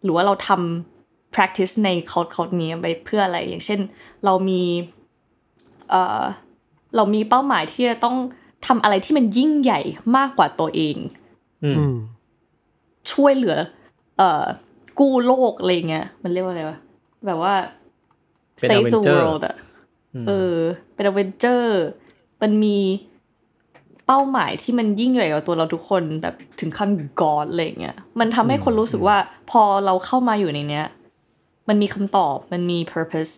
[0.03, 0.92] หรือว่าเราทำ
[1.35, 3.79] practice ในคอร์สคอร์สนี้ไปเพื่ออะไร อย่างเช่น
[4.25, 4.61] เรามี
[5.89, 6.23] เอ่อ
[6.95, 8.17] เรามีเป้าหมายที่จะต้อง
[8.67, 9.81] ทำอะไรที่มันยิ่งใหญ่
[10.17, 10.95] มากกว่าตัวเอง
[11.63, 11.95] อืมอืม
[13.11, 13.55] ช่วยเหลือ
[14.17, 14.43] เอ่อ
[14.99, 16.77] กู้โลกอะไรเงี้ยมันเรียกว่าอะไรวะ
[17.25, 17.53] แบบว่า
[18.55, 19.55] เป็น save the Avenger world อะ
[20.27, 20.55] เออ
[20.93, 21.83] เป็นอเวนเจอร์
[22.41, 22.77] มันมี
[24.07, 26.89] เป้าหมายที่มันยิ่งใหญ่กว่าตัวเราทุกคนแบบถึงขั้น
[27.21, 29.17] กอดอะไรเงี้ยมันทำให้คนรู้สึกว่า
[29.51, 30.85] พอเราเข้ามาอยู่ในเนี้ย
[31.67, 33.33] มันมีคำตอบ มันมี purpose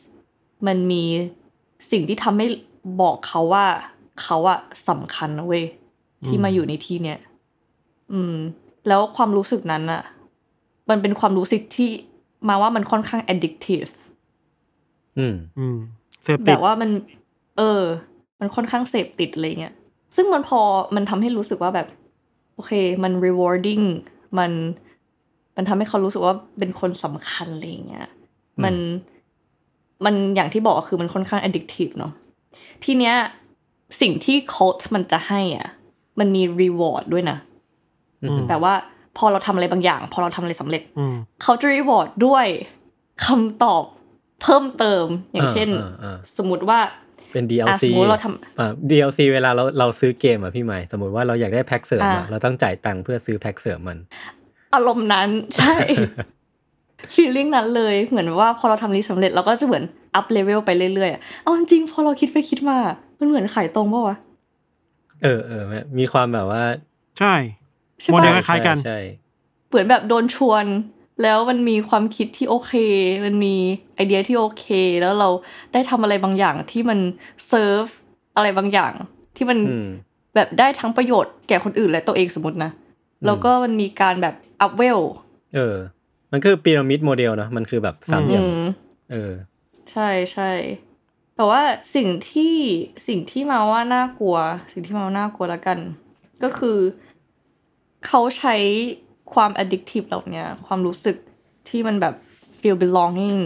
[0.67, 1.03] มันมี
[1.91, 2.47] สิ่งที่ทำให้
[3.01, 3.65] บอกเขาว่า
[4.21, 4.59] เขาอะ
[4.89, 5.65] สำคัญนะเว้ย
[6.25, 7.19] ที่มาอยู่ในที่เนี้ย
[8.13, 8.35] อืม
[8.88, 10.03] แล้วความรู้สึกนั้นอะ
[10.89, 11.89] มันเป็นความรู้สึกที่
[12.49, 13.91] มาว่ามันค่อนข้าง addictive
[15.17, 15.77] อืมอืม
[16.23, 16.89] เสพแบติดบว่ามัน
[17.57, 17.81] เออ
[18.39, 19.73] มันค่อนข้างเสพติดอะไรเงี้ย
[20.15, 20.59] ซึ่งมันพอ
[20.95, 21.88] มันทำให้รู้สึกว่าแบบ
[22.55, 22.71] โอเค
[23.03, 23.85] มัน rewarding
[24.38, 24.51] มัน
[25.55, 28.07] มันทำให้เขารู้สึกว่าเป็นคนสำคัญอะไรเงี้ย
[28.63, 28.75] มัน
[30.05, 32.13] มันอย่างที่บอกคือมันค่อนข้าง addictive เนาะ
[32.83, 33.15] ทีเนี้ย
[34.01, 35.67] สิ่งที่โค้ชมันจะให้อะ
[36.19, 37.37] มันมี reward ด้วยนะ
[38.23, 38.73] อืมแต่ว่า
[39.17, 42.45] พอเราทำอะไรบางอย่าง พอเราทำอะไรสำเร็จอืมเขาจะ reward ด้วย
[43.25, 43.83] คำตอบ
[44.41, 46.79] เพิ่มเติมอย่างเช่นอ่าอ่าสมมติว่า
[47.33, 53.97] เป็นอะ DLC สมมุติเราทำอ่า DLC เวลาเราเราซื้อเกมอะพี่ใหม่สมมติว่าเราอยากได้แพ็คเสริมอะอ่าเราต้องจ่ายตังค์เพื่อซื้อแพ็คเสริมมัน
[54.75, 55.75] อารมณ์นั้นใช่
[57.13, 59.84] feeling นั้นเลยเหมือนว่าพอเราทำนี้สำเร็จเราก็จะเหมือน
[60.19, 62.77] up level ไปเรื่อยๆอะเอาจริงๆพอเราคิดไปคิดมา
[63.19, 64.17] มันเหมือนขายตรงปะวะ
[65.23, 65.63] เออเออ
[65.99, 66.63] มีความแบบว่า
[67.19, 67.34] ใช่
[68.01, 68.99] ใช่โมเดลปะคล้ายๆกันใช่
[69.69, 70.65] เหมือนแบบโดนชวน
[71.23, 72.73] แล้วมันมีความคิดที่โอเค
[73.25, 73.55] มันมี
[73.95, 74.65] ไอเดียที่โอเค
[75.01, 75.29] แล้วเรา
[75.73, 76.99] ได้ทำอะไรบางอย่างที่มัน
[77.47, 77.84] เซิร์ฟ
[78.36, 78.93] อะไรบางอย่าง
[79.36, 79.88] ที่มันอืม
[80.36, 82.71] แบบได้ทั้งประโยชน์แก่คนอื่นและตัวเองสมมตินะ
[83.25, 84.99] แล้วก็มันมีการแบบ up level
[85.55, 85.75] เออ
[86.36, 88.43] มันคือพีระมิดโมเดลเนาะมันคือแบบสามเหลี่ยม
[89.12, 89.34] เออ
[89.91, 90.52] ใช่ใช่
[91.36, 91.62] แต่ว่า
[91.95, 92.56] สิ่งที่
[93.08, 94.38] สิ่งที่มาว่าน่ากลัว
[94.71, 95.80] สิ่งที่มาว่าน่ากลัวละกัน
[96.43, 96.78] ก็คือ
[98.08, 98.56] เขาใช้
[99.34, 101.17] ความ addictive เหล่าเนี้ยความรู้สึก
[101.69, 102.15] ที่มันแบบ
[102.60, 103.39] feel belonging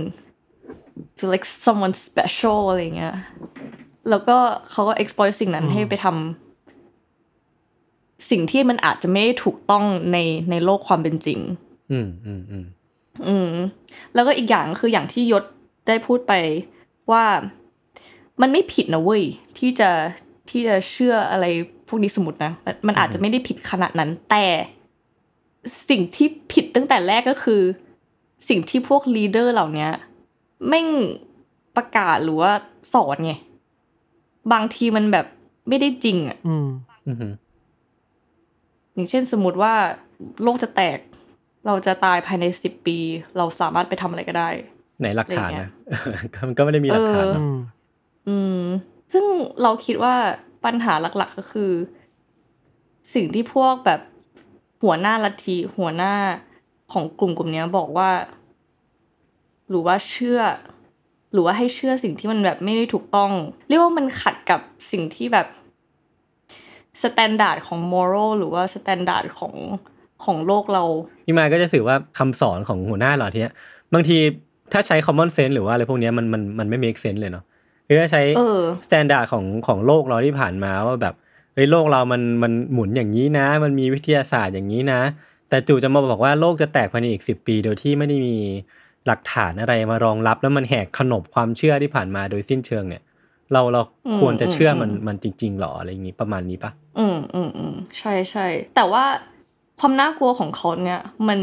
[1.18, 3.16] feel like someone special อะไรเงี้ย
[4.10, 4.38] แล้วก็
[4.72, 10.18] เขาก็ exploit สิ่งนั้นให้ไปทำสิ่งที่มันอาจจะไม่ได้ถูกต้องใน
[10.52, 11.40] ในโลกความเป็นจริง
[11.92, 12.66] อืมอืมอืม
[13.28, 13.52] อืม
[14.14, 15.44] แล้วก็อีกอย่างคืออย่างที่ยศ
[15.88, 16.34] ได้พูดไป
[17.12, 17.26] ว่า
[18.42, 19.24] มันไม่ผิดนะเว้ย
[19.58, 19.90] ที่จะ
[20.50, 21.46] ที่จะเชื่ออะไร
[21.88, 24.46] พวกนี้สมมตินะ มันมันอาจจะไม่ได้ผิดขนาดนั้น แต่
[25.90, 27.62] สิ่งที่ผิดตั้งแต่แรกก็คือ
[28.50, 29.88] สิ่งที่พวกลีดเดอร์เหล่านี้
[30.68, 30.88] แม่ง
[31.76, 32.52] ประกาศหรือว่า
[32.94, 33.34] สอนไง
[34.54, 35.26] บางทีมันแบบ
[35.68, 36.68] ไม่ได้จริงอะอืม
[37.08, 37.28] อือฮึ
[38.94, 39.74] อย่างเช่นสมมติว่า
[40.44, 41.00] โลกจะแตก
[41.66, 42.98] เราจะตายภายในสิบปี
[43.38, 44.50] เราสามารถไปทำอะไรก็ได้
[45.00, 45.72] ไหนหลักฐานอะไรเงี้นะย
[46.48, 47.56] มันก็ไม่ได้มีหลักฐานเออเนอะอืม
[48.28, 48.64] อืม
[49.14, 49.26] ซึ่ง
[49.62, 50.16] เราคิดว่า
[50.66, 51.72] ปัญหาหลัก ๆก็คือ
[53.14, 54.02] สิ่งที่พวกแบบ
[54.84, 56.14] หัวหน้าลัทธิหัวหน้า
[56.94, 58.10] ของกลุ่มกลุ่มเนี้ยบอกว่า
[59.70, 60.40] หรือว่าเชื่อ
[61.34, 63.32] หรือว่าให้เชื่อสิ่งที่มันแบบไม่ได้ถูกต้อง
[63.68, 64.60] เรียกว่ามันขัดกับ
[64.92, 65.48] สิ่งที่แบบ
[67.04, 69.54] standard ของ moral หรือว่า standard ของ
[70.26, 70.84] ของโลกเรา
[71.26, 73.48] พี่มายก็จะถือว่าคำสอนของหัวหน้าเหล่านี้
[73.94, 74.18] บางที
[74.74, 77.44] ถ้าใช้ common sense หรือว่าอะไรพวกเนี้ยมันมันมันไม่ make sense เลยเนาะ
[77.88, 81.16] คือถ้าใช้เออ standard ของของโลกเราที่ผ่านมาว่าแบบ
[81.54, 85.02] เฮ้ยโลกเรามันมันหมุนอย่างนี้นะ มันมีวิทยาศาสตร์อย่างนี้นะ
[85.50, 88.38] แต่จู่จะมาบอกว่าโลกจะแตกภายในอีกสิปี โดยที่ไม่ได้มี
[89.08, 93.04] หลักฐานอะไรมารองรับ แล้วมันแหกขนบความเชื่อที่ผ่านมาโดยสิ้นเชิงเนี่ย
[93.54, 99.04] เราเราอืมควรจะเชื่ออมมันมันจริงๆหรออะไรอย่างนี้ประมาณนี้ปะอืมอืมอืมใช่ใช่แต่ว่า
[99.80, 101.40] ความน่ากลัวของเขาเนี่ยมัน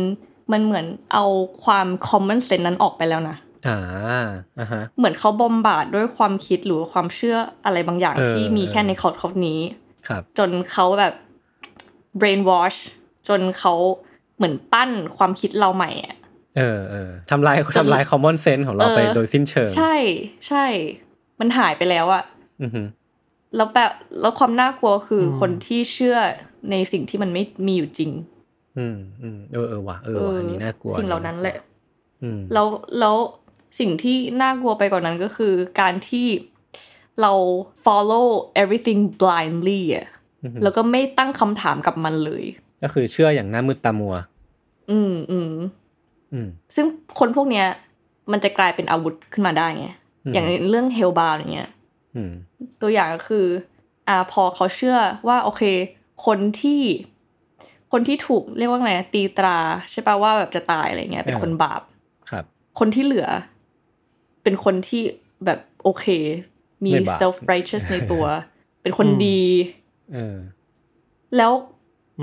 [0.52, 1.24] มันเหมือนเอา
[1.64, 3.78] ความ common sense นั้นออกไปแล้วนะอ่า
[4.58, 9.60] อ่าฮะเหมือนเขาบอมบาดด้วยความคิดหรือว่าความเชื่ออะไรบางอย่างเออที่มีแค่ในเขาเขานี้
[10.08, 11.14] ครับ จนเขาแบบ
[12.20, 12.78] brainwash
[13.28, 13.74] จนเขา
[14.36, 16.14] เหมือนปั้นความคิดเราใหม่อะ
[16.56, 19.94] เออเออทำลายทำลาย common sense ของเราไปเออโดยสิ้นเชิง ใช่
[20.48, 20.64] ใช่
[21.40, 22.22] มันหายไปแล้วอะ
[22.62, 22.82] อือฮึ
[23.56, 26.16] แล้วแบบแล้วความน่ากลัวคืออมคนที่เชื่อ
[26.70, 28.10] ในสิ่งที่มันไม่มีอยู่จริง
[28.78, 31.56] อืมอืมเออเออว่ะเออว่ะอันนี้น่ากลัวสิ่งเหล่านั้นแหละ
[32.22, 32.66] อืมแล้ว
[32.98, 33.16] แล้ว
[33.80, 36.26] สิ่งที่น่ากลัวไปกว่านั้นก็คือ การที่
[37.20, 37.32] เรา
[37.84, 38.26] follow
[38.62, 40.06] everything blindly อะ
[40.44, 42.44] อือฮึแล้วก็ไม่ตั้งคำถามกับมันเลย
[42.82, 44.14] ก็คือเชื่ออย่างหน้ามืดตามัว
[44.90, 45.52] อืมอืม
[46.32, 46.86] อืมซึ่ง
[47.18, 47.66] คนพวกเนี้ย
[48.32, 49.88] มันจะกลายเป็นอาวุธขึ้นมาได้ไง
[50.24, 51.75] อืมอย่างเรื่องเฮลบาร์อย่างเงี้ยอืม
[52.82, 53.46] ตัวอย่างก็คือ
[54.08, 54.96] อ่าพอเขาเชื่อ
[55.28, 55.62] ว่าโอเค
[56.26, 56.82] คนที่
[57.92, 59.58] คนที่ถูกเรียกว่าไงนะตีตรา
[59.90, 61.82] ใช่ปะว่าแบบจะตายอะไรเงี้ยเป็นเออคนบาป
[62.30, 62.44] ครับ
[62.78, 63.28] คนที่เหลือ
[64.42, 65.02] เป็นคนที่
[65.44, 66.06] แบบโอเค
[66.84, 68.24] มีไม่บาป self righteous ในตัว
[68.82, 69.42] เป็นคนดี
[70.12, 70.36] เออ
[71.36, 71.52] แล้ว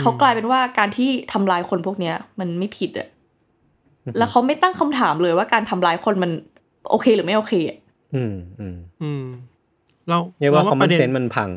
[0.01, 3.07] เขากลายเป็นว่าการที่ทำลายคนพวกเนี้ย มันไม่ผิดอะ
[4.17, 6.31] แล้วเขาไม่ตั้งคำถามเลยว่าการทำลายคนมัน
[6.89, 7.77] โอเคหรือไม่โอเคอะ
[8.15, 9.23] อืมอืมอืม
[10.09, 11.49] เราเรียกว่าร common ประเด็น sense มันพัง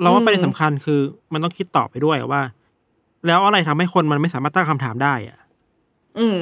[0.00, 1.00] เราว่าอืมประเด็นสำคัญคือ
[1.32, 2.42] มันต้องคิดต่อไปด้วยว่า
[3.26, 5.38] แล้วอะไรทำให้คนมันไม่สามารถตั้งคำถามได้อะ
[6.18, 6.40] อืม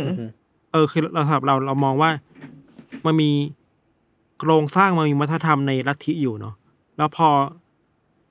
[0.72, 2.10] เออคือเราสำหรับเราเรามองว่า
[3.06, 3.30] มันมี
[4.38, 6.54] โครงสร้างมันมีวัฒนธรรมในลัทธิอยู่เนาะ
[6.96, 7.28] แล้วพอ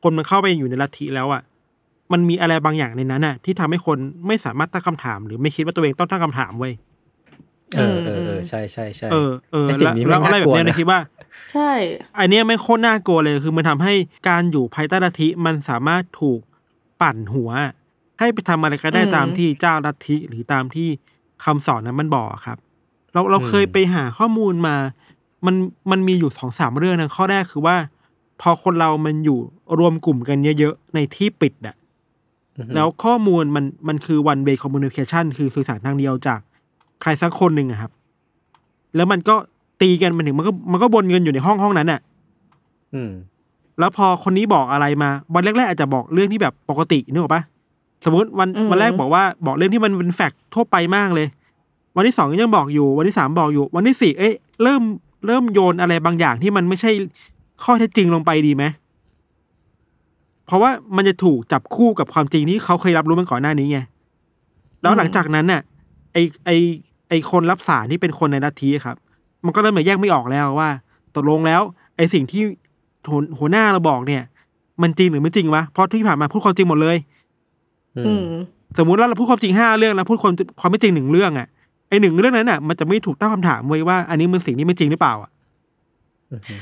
[0.04, 1.42] คนมันเข้าไปอยู่ในลัทธิแล้วอะ
[2.12, 6.74] มันมีอะไรบางอย่างในนั้นอะที่ทำให้คนไม่สามารถตั้งคำถาม หรือไม่คิดว่าตัวเองต้องตั้งคำถามเว้ย
[7.76, 11.00] เออเออเออใช่ใช่ใช่เออเออไอ้สิ่แล้วงนี้แล้วไม่อะไรน่าแบกลับวเนี้ยนะนะคิดว่า
[11.52, 11.72] ใช่
[12.20, 13.94] อันเนี้ยไม่โคตรน่ากลัวเลยคือมันทำให้
[14.30, 16.40] การอยู่ภายใต้ลัทธิมันสามารถถูก
[17.02, 17.50] ปั่นหัว
[18.20, 20.88] ให้ไปทำอะไรก็ได้อืมตามที่เจ้าลัทธิหรือตามที่
[21.44, 22.58] คำสอนนั้นมันบอกอะครับ
[23.14, 24.76] เราเราเคยไปหาข้อมูลมา
[25.46, 25.56] มัน
[25.92, 27.78] มันมีอยู่สองสามเรื่องนะข้อแรกคือว่า
[28.42, 29.40] พอคนเรามันอยู่
[29.80, 31.76] รวมกลุ่มกันเยอะๆในที่ปิดอะ
[32.58, 36.40] อือฮึแล้วข้อมูลมันมันคือ one way communication คือสื่อสารทางเดียวจาก
[37.02, 37.92] ใครสักคนหนึ่งอะครับ
[38.96, 39.36] แล้วมันก็
[39.82, 42.00] ตีกันมันถึงมันก็มันก็บนเงินอยู่ในห้องห้องนั้นอะ
[42.94, 43.12] อืม
[43.80, 47.42] แล้วพอคนนี้บอกอะไรมา วันแรกๆอาจจะบอกเรื่องที่แบบปกตินึกออกปะ
[48.06, 51.28] สมมติวันอืม วันแรกบอกว่าบอกเรื่องที่มันเป็นแฟกต์ทั่วไปมากเลย
[51.96, 54.34] วันที่สองยังบอกอยู่ วันที่สามบอกอยู่ วันที่สี่เอ้ย
[54.64, 54.82] เริ่ม
[55.28, 56.92] เริ่มโยนอะไรบางอย่างที่มันไม่ใช่
[57.64, 58.64] ข้อเท็จจริงลงไปดีไหม
[60.46, 63.80] เพราะว่ามันจะถูกจับคู่กับความจริงที่เขาเคยรับรู้มาก่อนหน้านี้ไง
[64.82, 65.62] แล้วหลังจากนั้นน่ะ
[66.14, 66.50] ไอไอ
[67.10, 68.96] ไอคนรับสารที่เป็นคนในลัทธิครับ
[69.46, 70.70] มันก็เริ่มมาแยกไม่ออกแล้วว่า
[71.16, 71.62] ตกลงแล้ว
[71.98, 72.42] ไอสิ่งที่
[73.10, 74.24] หัวหัวหน้าเราบอกเนี่ย
[74.82, 76.98] มันจริงหรือไม่จริงวะเพราะที่ผ่านมาพูดความจริงหมดเลย
[77.98, 78.24] อือืมม
[78.78, 81.48] สมมุติว่าเราพูดความจริงห้าเรื่องแล้วพูดความความไม่จริงหนึ่งเรื่องอะ
[81.90, 85.32] ไอหนึ่งเรื่องนั้นอะ มันจะไม่ถูกตั้งคำถามไว้ว่า อันนี้มันสิ่งที่ไม่จริงหรือเปล่าอะ
[86.32, 86.56] อือฮึ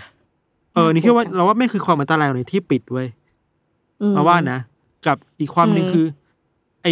[0.73, 3.07] เออนี่คิดว่าเราว่าไม่คือความอันตรายในที่ปิดเว้ย
[4.01, 4.59] อืมเราว่านะ
[5.05, 6.05] กับอีกความหนึ่งอืมคือ
[6.83, 6.87] ไอ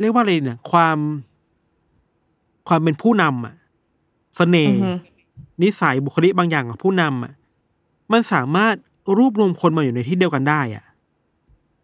[0.00, 0.98] เรียกว่าอะไรเนี่ยความ
[2.68, 3.54] ความเป็นผู้นำอะ
[4.36, 4.90] เสน่อืห์อฮึ
[5.62, 7.32] นิสัยบุคลิกบางอย่างของผู้นำอะ
[8.12, 8.74] มันสามารถ
[9.16, 10.84] รวบรวมคนมาอยู่ในที่เดียวกันได้อะ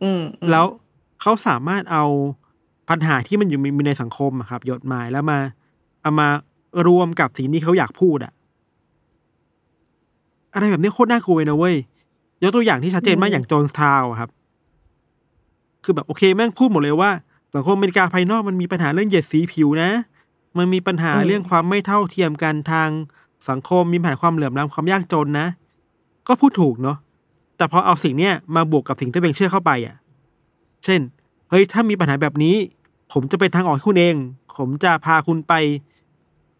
[0.02, 0.66] อืมอืมแล้ว
[1.20, 2.04] เขาสามารถเอา
[2.90, 5.38] ปัญหาที่มันอยู่มีในสังคมอะครับหยดหมายแล้วมา
[6.02, 6.28] เอามา
[6.86, 8.32] รวมกับสิ่งที่เขาอยากพูดอะ
[10.54, 11.76] อะไรแบบนี้โคตรน่ากลัวเลยนะเว้ย
[12.42, 14.30] ยกตัวอย่างที่ชัดเจนมากอืมอย่างโจนส์ทาวน์อะครับ
[15.84, 17.10] คือแบบโอเคแม่งพูดหมดเลยว่า
[17.54, 19.90] สังคมอเมริกาภายนอกมันมีปัญหาเรื่องเหยียดสีผิวนะ
[20.58, 22.88] มันมีปัญหาเรื่องความไม่เท่าเทียมกันทาง
[23.48, 25.46] สังคม มีปัญหาความเหลื่อมล้ำความยากจนนะ
[26.28, 26.96] ก็พูดถูกเนาะ
[27.56, 29.96] แต่พอเอาสิ่งเนี้ยมาบวกกับสิ่งที่ตัวเองเชื่อเข้าไปอะ
[30.84, 31.00] เช่น
[31.50, 32.54] เฮ้ย ถ้ามีปัญหาแบบนี้
[33.12, 34.14] ผมจะเป็นทางออกให้คุณเอง
[34.58, 35.54] ผมจะพาคุณไป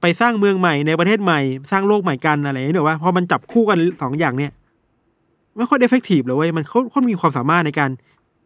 [0.01, 1.41] ไปสร้างเมืองใหม่ในประเทศใหม่
[1.71, 4.53] สร้างโลกใหม่กันอะไรอย่างเงี้ยหรือว่าพอมันจับคู่กันสองอย่างเนี่ย
[5.57, 7.91] ไม่ค่อยเอฟเฟกตีฟเลยเว้ยมันเขาเขามีความสามารถในการ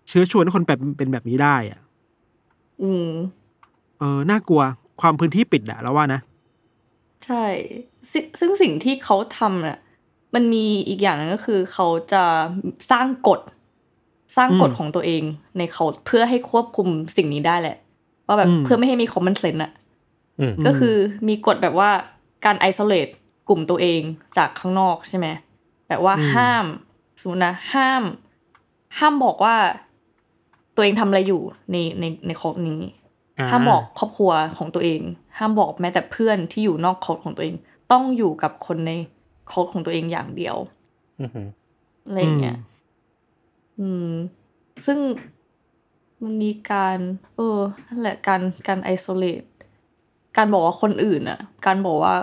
[0.09, 1.81] เชื้อชวนให้คนแบบเป็นแบบนี้ได้อะ
[2.83, 3.09] อืม
[3.99, 4.63] เออ น่ากลัว
[5.01, 6.21] ความพื้นที่ปิดอะแล้วว่านะ
[7.27, 7.45] ใช่
[8.13, 9.79] ซึ่งซึ่งสิ่งที่เขาทำน่ะ
[10.35, 12.25] มันมีอีกอย่างหนึงก็คือเขาจะ
[12.91, 13.41] สร้างกฎ
[14.37, 15.23] สร้างกฎอืมของตัวเอง
[15.59, 17.77] ในเขาเพื่อให้ควบคุมสิ่งนี้ได้แหละ
[18.27, 19.73] ว่าแบบอืมเพื่อไม่ให้มีคอมเมนต์เลนอะ
[20.41, 20.97] อืมก็คือ
[21.29, 21.91] มีกฎแบบว่า
[22.45, 23.09] การไอโซเลต
[23.49, 24.01] กลุ่มตัวเอง
[24.37, 25.27] จากข้างนอกใช่ไหม
[25.89, 26.67] แบบว่าอืมห้าม
[27.21, 28.03] สมมตินะห้าม
[28.99, 29.57] ห้ามบอกว่า
[30.75, 31.43] ตัวเองทำอะไรอยู่
[31.73, 32.81] ในในในครอบนี้
[33.49, 35.01] ห้ามบอกครอบครัวของตัวเอง
[35.39, 37.55] ห้ามบอกแม้แต่เพื่อนที่อยู่นอกครอบของตัวเอง
[37.93, 38.93] ต้องอยู่กับคนใน
[39.51, 40.57] ครอบของตัวเองอย่างเดียว
[41.21, 41.49] อือหือ
[42.07, 42.57] อะไรอย่างเงี้ย
[43.81, 44.13] อืม
[44.87, 44.99] ซึ่ง
[46.23, 46.99] มันมีการ
[47.37, 49.43] เออนั่นแหละการการ isolate
[50.37, 52.15] การบอกว่าคนอื่นอะการบอกว่า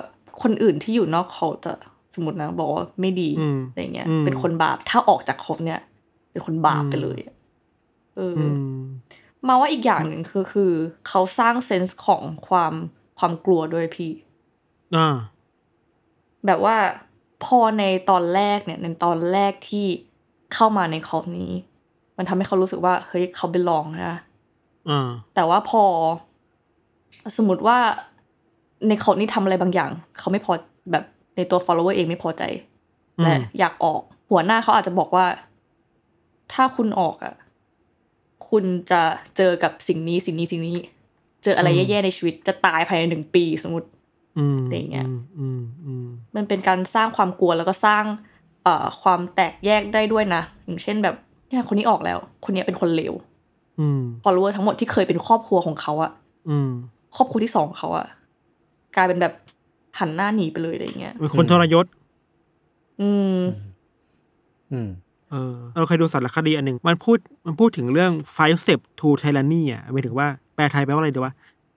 [0.42, 1.74] คนอื่นที่อยู่นอกเขาจะ
[2.16, 5.80] สมมตินะบอกว่าไม่ดีอืมอะไรเงี้ยอืมเป็นคนบาปถ้าออกจาก cult เนี่ย
[6.32, 7.36] เป็นคนบาปไปเลยอะ
[8.16, 8.46] เออออื
[9.46, 10.72] มมาว่าอีกอย่างหนึ่งคือคือ
[11.08, 12.74] เขาสร้าง sense ของความ
[13.20, 14.12] ความกลัวด้วยพี่
[14.96, 15.16] อ่า
[16.46, 16.76] แบบว่า
[17.44, 19.86] พอในตอนแรกเนี่ยในตอนแรกที่
[20.54, 21.52] เข้ามาในคอร์สนี้
[22.18, 24.18] มันทำให้เขารู้สึกว่า เฮ้ยเขาเป็นลองนะ
[24.90, 25.84] อ่าแต่ว่าพอ
[27.38, 27.78] สมมติว่า
[28.88, 30.54] ในคอร์สนี้ทำอะไรบางอย่าง เขาไม่พอ
[30.92, 31.04] แบบ
[31.36, 32.44] ในตัว follower เองไม่พอใจ
[33.20, 35.26] อืมและอยากออก หัวหน้าเขาอาจจะบอกว่า
[36.54, 37.34] ถ้าคุณออกอะ
[38.50, 39.02] คุณจะ
[39.38, 40.78] เจอกับสิ่งนี้สิ่งนี้สิ่งนี้
[41.44, 43.88] เจออะไรแย่ๆในชีวิตจะตายภายในหนึ่งปีสมมติ
[44.38, 48.04] อืมอะไรอย่างเงี้ยอืมอืมอืมมันเป็นการสร้างความกลัวแล้วก็สร้าง
[48.64, 51.16] เอ่อความแตกแยกได้ด้วยนะ อย่างเช่นแบบ
[51.48, 53.14] เนี่ยคนนี้ออกแล้ว คนนี้เป็นคนเลว
[53.80, 56.12] อืม follower ทั้งหมดที่เคยเป็นครอบครัวของเขาอะ
[56.50, 56.72] อืม
[57.16, 58.08] ครอบครัวที่สองของเขาอะ
[58.96, 59.34] กลายเป็นแบบ
[60.00, 61.86] หันหน้าหนีไปเลยอะไรอย่างเงี้ยเป็นคนทรยศ
[63.02, 63.40] อืม
[64.72, 64.90] อืม
[65.32, 71.34] เออเราเคยดูสารคดีอันหนึ่งมันพูดมันพูดถึงเรื่อง five step to tyranny อะหมายถึงว่าแปลไทยแปลว่าอะไรดีวะ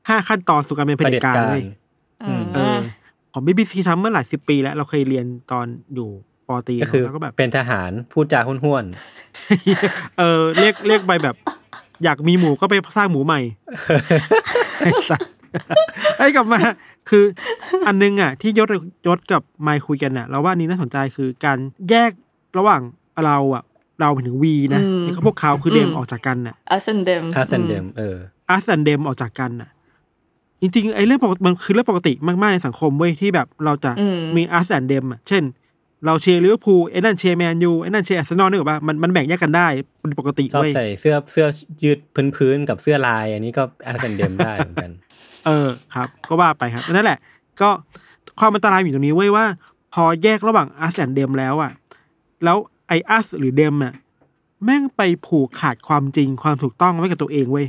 [0.08, 1.62] ห้าขั้นตอนสู่การเป็นเผด็จการเผด็จการเลย
[2.22, 2.78] อืมเออ
[3.32, 6.08] ของ BBC ทำเมื่อหลายสิบปีแล้ว เราเคยเรียนตอนอยู่
[6.48, 8.84] ปอตรีก็คือแล้วก็แบบเป็นทหารพูดจาห้วน
[10.18, 11.36] เออเรียกเรียกไปแบบ
[12.04, 13.40] อยากมีหมูก็ไปสร้างหมูใหม่
[14.78, 15.22] ไอ้สัส
[16.16, 16.60] ไอ้กลับมา
[17.10, 17.24] คือ
[17.86, 18.68] อันนึงอะ ที่ยศ
[19.06, 21.58] ยศกับไมค์คุยกันอะเราว่าอันนี้น่าสนใจคือการ
[21.90, 22.10] แยก
[22.58, 22.80] ระหว่าง
[23.26, 23.62] เราอะ
[24.00, 28.16] เราเป็นถึงวีนะอืมนี่เขาพวกเขาคือเดมอืมออกจากกันน่ะอาเซนเดมๆอาเซนเดมเออ
[28.50, 29.70] us and them ออกจากกันน่ะ
[30.60, 35.42] จริงๆไอ้เรื่องปกติมันคือเรื่องปกติมากๆในสังคมเว้ยที่แบบเราจะอืมมี us and them อะเช่น
[36.06, 39.66] เราเชียร์ลิเวอร์พูลไอ้นั่นเชียร์แมนยูไอ้นั่นเชียร์อาร์เซนอลนึกออกปะมันมันแบ่งแยกกันได้
[40.00, 41.46] เป็นปกติชอบเว้ยใส่เสื้อเสื้อ
[41.82, 41.98] ยืด
[42.36, 44.90] พื้นๆกับเสื้อลาย อันนี้ก็ us and them ได้เหมือนกัน
[45.46, 47.18] เออครับ ก็ว่าไปครับนั่นแหละ
[47.60, 47.70] ก็
[48.38, 49.44] ความอันตรายอยู่ตรงนี้เว้ยว่า
[49.94, 51.72] พอแยกระหว่าง us and them แล้วอะ
[52.44, 52.56] แล้ว
[52.90, 53.94] ไอ้ us หรือ them อะ
[54.64, 57.66] แม่งไปผูกขาดความจริงความถูกต้องไว้กับตัวเองเว้ย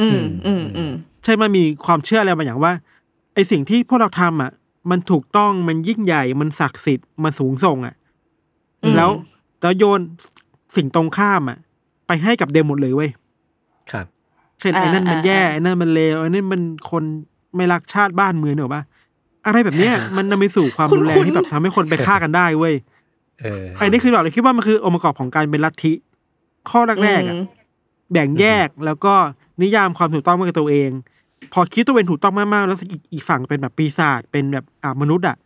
[0.00, 0.92] อืมอืมอืม
[1.24, 2.72] ใช่มันมีความเชื่ออะไรบางอย่างว่า
[3.34, 4.50] ไอสิ่งที่พวกเราทำอะ
[4.90, 7.94] มันถูกต้องมันยิ่งใหญ่มันศักดิ์สิทธิ์มันสูงส่งอะ
[8.82, 9.10] อืมแล้ว
[9.62, 10.00] แล้วโยน
[10.76, 11.58] สิ่งตรงข้ามอะ
[12.06, 13.10] ไปให้กับเดมหมดเลยเว้ย
[13.90, 14.06] ครับ
[14.60, 17.02] เช่นไอ้นั่นมันแย่ไอ้นั่นมันเลวไอ้นั่นมันคน
[17.56, 18.82] ไม่รักชาติบ้านเมืองเนกอะปะ
[19.46, 22.89] อะไรแบบเนี้ยมันนำไปสู่ความรุนแรงที่แบบทำให้คนไปฆ่ากันได้เว้ยเออ
[23.78, 25.92] ไอ้นี่คือแบบเราคิดว่ามันคือองค์ประกอบของการเป็นลัทธิ
[26.70, 27.44] ข้อแรกๆอะอืม
[28.12, 29.14] แบ่งแยกแล้วก็
[29.62, 30.90] นิยามความถูกต้องไว้กับตัวเอง
[31.52, 35.36] พอคิดตัวเองถูกต้องมากๆ แล้วอีกอีกฝั่งเป็นแบบปีศาจเป็นแบบอ่ามนุษย์อะ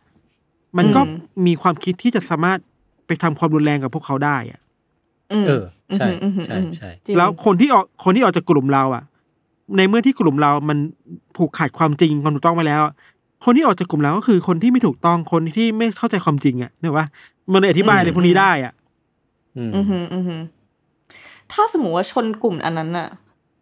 [0.77, 2.59] มันก็อืมมีความคิดที่จะสามารถ
[3.07, 4.59] ไปทำความรุนแรงกับพวกเขาได้อะ
[5.41, 5.63] มเออ
[5.95, 9.03] ใช่อืมอืมใช่ใช่จริงแล้วคนที่ออกคนที่ออกจากกลุ่มเราอะ
[9.77, 10.77] ในเมื่อที่กลุ่มเรามัน
[11.35, 12.81] ผูกขาดความจริงความถูกต้องไปแล้ว
[13.45, 17.05] คนที่ออกจากกลุ่มเราก็คือคนที่ไม่ถูกต้องคนที่ไม่เข้าใจความจริงอะเนี่ยว่า
[17.51, 18.73] มันเลยอธิบายอะไรพวกนี้ได้อะ
[19.57, 20.41] อืมอือหืออือหือ
[21.51, 23.07] ถ้าสมมติว่าชนกลุ่มอันนั้นน่ะ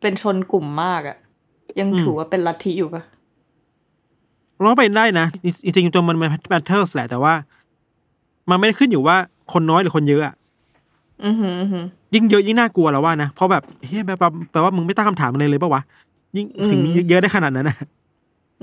[0.01, 1.17] เป็นชนกลุ่มมากอะ
[1.79, 3.03] ยังอืมถือว่าเป็นลัทธิอยู่ปะ
[4.59, 5.25] เราก็เป็นได้นะ
[5.63, 7.33] จริงๆตัวมันมันแมทเทอร์สแหละแต่ว่า
[8.49, 9.15] มันไม่ได้ขึ้นอยู่ว่า
[9.53, 10.35] คนน้อยหรือคนเยอะอะ
[11.25, 15.81] อือหืออือหือยิ่งเยอะยิ่งน่ากลัวแล้วว่านะเพราะแบบเฮ้ยแปลว่าแปลว่ามึงไม่ตั้งคำถามอะไรเลยปะวะ
[16.35, 17.77] ยิ่งสิ่งนี้เยอะได้ขนาดนั้นนะ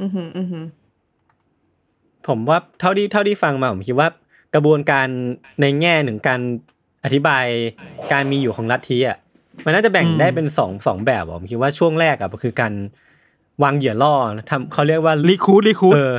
[0.01, 0.65] อือหืออือหือ
[2.29, 4.09] ผมว่าเท่าที่เท่าที่ฟังมาผมคิดว่า
[4.55, 5.07] กระบวนการ
[5.61, 6.41] ในแง่หนึ่งการ
[7.05, 7.47] อธิบาย
[8.13, 9.19] การมีอยู่ของลัทธิอะ
[9.65, 12.73] มันน่าจะแบ่งอืมได้เป็นสองสองแบบอะผมคิดว่าช่วงแรกอะมันคือการ
[13.63, 14.15] วางเหยื่อล่อ
[14.51, 16.15] ทำเขาเรียกว่า recruit recruit เออ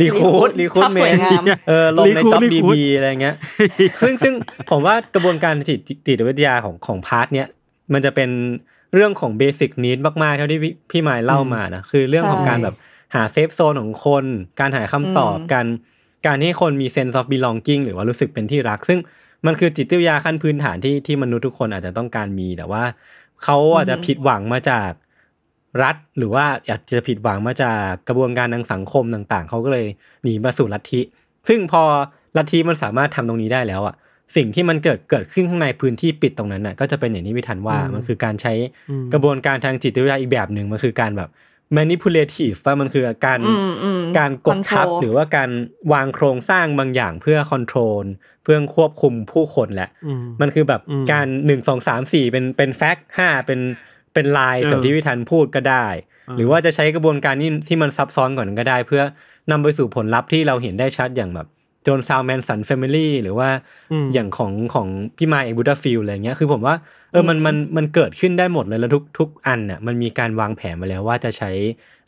[0.00, 3.36] recruit recruit ภาพเมสวยนงามเออลงใน Recruit job Recruit DB อะไรเงี้ย
[4.02, 4.34] ซึ่งซึ่ง
[4.70, 7.48] ผมว่ากระบวนการจิตจิตวิทยาของของ part เนี้ย
[7.92, 8.30] มันจะเป็น
[8.94, 12.74] เรื่องของเบสิ c นิดมากๆ เท่าที่พี่พี่มายเล่ามานะคือเรื่องของใช่การแบบ
[13.14, 14.24] หาเซฟโซนของคน
[14.60, 15.66] การหาคำตอบอืมการ
[16.26, 18.98] การให้คนมี sense of belonging หรือว่ารู้สึกเป็นที่รัก ซึ่ง
[19.46, 22.84] มันคือจิตวิทยาขั้นพื้นฐานที่ที่มนุษย์ทุกคนอาจจะต้องการมีแต่ว่า
[23.44, 24.90] เขาอาจจะผิดหวังมาจาก
[25.82, 29.86] รัฐ หรือว่าอาจจะผิดหวังมาจากกระบวนการทางสังคมต่าง ๆเขาก็เลย
[30.22, 31.00] หนีมาสู่ลัทธิ
[31.48, 31.82] ซึ่งพอ
[32.36, 33.94] ลัทธิมันสามารถทำตรงนี้ได้แล้วอะ
[34.36, 38.52] สิ่งที่มันเกิดเกิดขึ้นข้างในพื้นที่ปิดตรงนั้นน่ะก็จะเป็นอย่างที่พิธันว่าอืมมันคือการใช้
[38.90, 41.28] อืมกระบวนการทางจิตวิทยาอีกแบบหนึ่งมันคือการแบบ
[41.78, 45.50] manipulative ว่ามันคือการอืมอืมการกดทับ control หรือว่าการ
[45.92, 48.04] วางโครงสร้างบางอย่างเพื่อ control
[48.42, 53.60] เพื่อควบคุมผู้คนแหละอืมมันคือแบบอืมการหนึ่งสองสามสี่เป็นเป็นแฟกต์ห้าเป็น
[54.14, 55.86] เป็นลายเออส่วนที่พิธันพูดก็ได้
[56.28, 59.02] อ่าหรือว่าจะใช้กระบวนการนี้ที่มันซับซ้อนกว่านั้นก็ได้ เพื่อ
[59.50, 61.46] นำไปสู่ผลลัพธ์ที่เราเห็นได้ชัดอย่างแบบ
[61.86, 63.48] Jonestown Manson Family หรือว่า
[63.92, 66.74] อืมอย่างของของพี่มายเอง Buddhafield อะไรเงี้ยคือผมว่า
[67.12, 71.50] เออมันมันมันเกิดขึ้นได้หมดเลยแล้วทุกทุกอันน่ะมันมีการวางแผนมาแล้วว่าจะใช้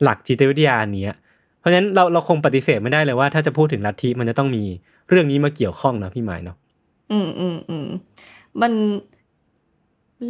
[0.02, 1.16] หลักจิตวิทยาอันเนี้ย
[1.60, 4.64] เพราะฉะนั้นเราเราคงปฏิเสธไม่ได้เลยว่าถ้าจะพูดถึงลัทธิมันจะต้องมี
[5.08, 6.56] เรื่องนี้มาเกี่ยวข้องนะพี่มายเนาะ
[7.12, 7.86] อืมอืมอืม
[8.60, 8.72] มัน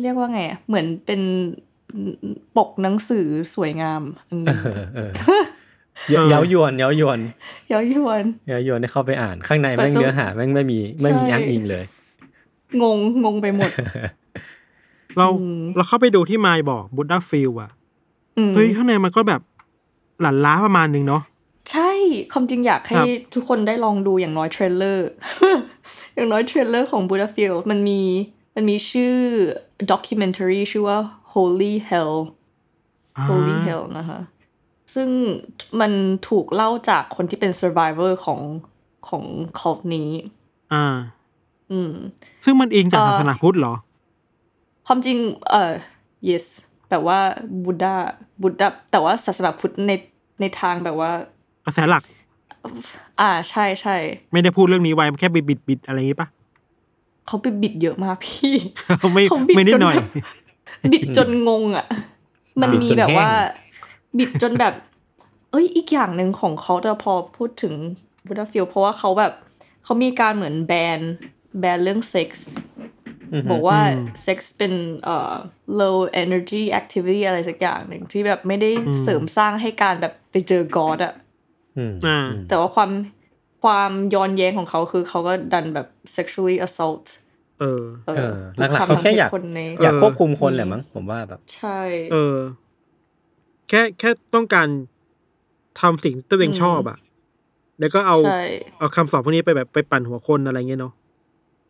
[0.00, 1.20] เรียกว่าไงอะเหมือนเป็น
[2.56, 4.58] ปกหนังสือสวยงามอันหนึง
[6.06, 7.20] เออเออเยาเย้ายวนเย้ายวน
[7.68, 11.84] เย้ายวนเย้ายวนได้เข้าไปอ่าน ข้างในแม่งประตูเนื้อหาแม่งไม่มีไม่มีใช่อ้างอิงเลย
[12.82, 13.70] งงงงไปหมด
[15.18, 17.70] เราอืมเราเข้าไปดูที่มายบอก Buddhafield อะ
[18.38, 19.40] อืมเฮ้ยข้างในมันก็แบบ
[20.20, 21.22] หลั่นล้าประมาณหนึ่งเนาะ
[21.70, 21.90] ใช่
[22.32, 25.08] ความจริงอยากให้ครับทุกคนได้ลองดูอย่างน้อย trailer
[26.14, 28.00] อย่างน้อย trailer ของ Buddhafield มันมี
[28.54, 29.16] มันมีชื่อ
[29.92, 30.98] documentary ชื่อว่า
[31.34, 32.14] Holy Hell
[33.16, 34.20] อ่า Holy Hell นะคะ
[35.00, 35.12] ซึ่ง
[35.80, 35.92] มัน
[36.28, 38.40] ถูกเล่าจากคนที่เป็น survivor ของ
[39.08, 39.24] ของ
[39.60, 40.10] cult นี้
[40.72, 40.84] อ่า
[41.72, 41.92] อืม
[42.44, 43.74] ซึ่งมันอิงจากเอ่อศาสนาพุทธเหรอ
[44.86, 45.16] ความจริง
[45.50, 45.72] เอ่อ
[46.28, 46.44] yes
[46.90, 47.18] แต่ว่า
[47.64, 47.94] บุ d ดา
[48.42, 49.92] บุ d ดาแต่ว่าศาสนาพุทธใน
[50.40, 51.10] ในทางแบบว่า
[51.66, 52.02] กระแสหลัก
[53.20, 53.96] อ่าใช่ใช่
[54.32, 56.28] ไม่ได้พูดเรื่องนี้ไว้มันแค่บิดบิดบิดอะไรอย่างงี้ปะ
[57.26, 58.54] เขาไปบิดเยอะมากพี่
[59.12, 60.08] ไม่เขาบิดไม่นิดจนหน่อยแบบ
[60.92, 61.86] บิดจนงงอะ
[62.60, 63.30] มันบิดมีจนแบบแห้งว่า
[64.18, 64.74] บิดจนแบบ
[65.50, 67.74] เอ้ยอีกอย่างหนึ่งของเขาจะพอพูดถึง
[68.26, 69.32] Buddhafield เพราะว่าเขาแบบ
[69.84, 71.00] เขามีการเหมือน ban
[71.60, 72.48] ban เรื่องเซ็กส์
[73.50, 73.80] บอกว่า
[74.22, 74.72] เซ็กส์เป็น
[75.04, 75.34] เอ่อ
[75.80, 78.70] low energy activity อะไรสักอย่างหนึ่งที่แบบไม่ได้
[79.02, 81.14] เสริมสร้างให้การแบบไปเจอกอดอะ
[81.76, 82.90] อืมอ่าแต่ว่าความ
[83.62, 85.86] ความย้อนแย้งของเขาคือเขาก็ดันแบบ
[86.16, 87.06] sexually assault
[87.60, 91.80] เออ เอเอออหลักๆเขาแค่อยากคนในอยากเออควบคุมคนแหละมั้งผมว่าแบบ ใช่
[92.12, 92.36] เออ
[93.68, 94.68] แค่แค่ต้องการ
[95.80, 96.98] ทำสิ่งที่ตัวเองชอบอะ
[97.80, 98.42] แล้วก็เอาใช่
[98.78, 100.92] เอาคำสอนพวกนี้ไปแบบไปปั่นหัวคนอะไรเงี้ยเนาะ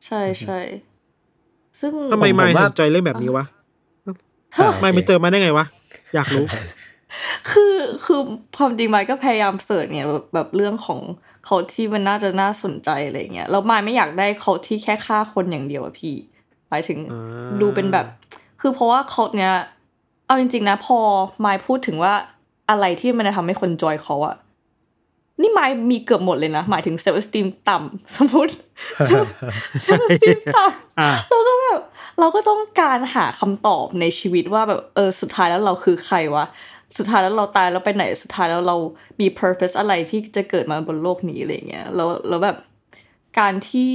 [0.06, 0.60] ใช่ใช่
[1.80, 3.44] ซึ่งทำไมผมไม่ว่าสนใจเรื่องแบบนี้วะ
[4.58, 5.66] อ่าไม่ไปเจอมาได้ไงวะ
[6.14, 6.46] อยากรู้
[7.50, 8.20] คือคือ
[8.56, 11.00] ความจริงไมค์ก็พยายามเสิร์ชเนี่ยแบบแบบเรื่องของ
[11.46, 16.14] เขาที่มันน่าจะน่าสนใจอะไรเงี้ยแล้วไมค์ไม่อยากได้เขาที่แค่ฆ่าคนอย่างเดียวอะพี่
[16.68, 18.06] หมายถึงอ่าดูเป็นแบบ
[18.60, 19.54] คือเพราะว่าเขาเนี้ย
[20.26, 20.98] เอาจริงๆนะพอ
[21.40, 22.14] ไมค์พูดถึงว่า
[22.70, 24.36] อะไรที่มันจะทำให้คนจอยเขาอะ
[25.40, 28.54] นี่ไมค์มีเกือบหมดเลยนะ หมายถึงเซลล์สตีมต่ำสมมติ
[29.84, 31.80] เซลล์สตีมต่ำอ่าเราก็แบบ
[32.20, 36.44] เราก็ต้องการหาคำตอบในชีวิตว่าแบบเออสุดท้ายแล้วเราคือใครวะ
[36.98, 38.76] สุดท้ายแล้วเราตายแล้วไปไหนสุดท้ายแล้วเรา
[39.20, 42.56] มี purpose อะไรที่จะเกิดมาบนโลกนี้อะไรเงี้ยแล้วแล้วแบบ
[43.38, 43.92] การที่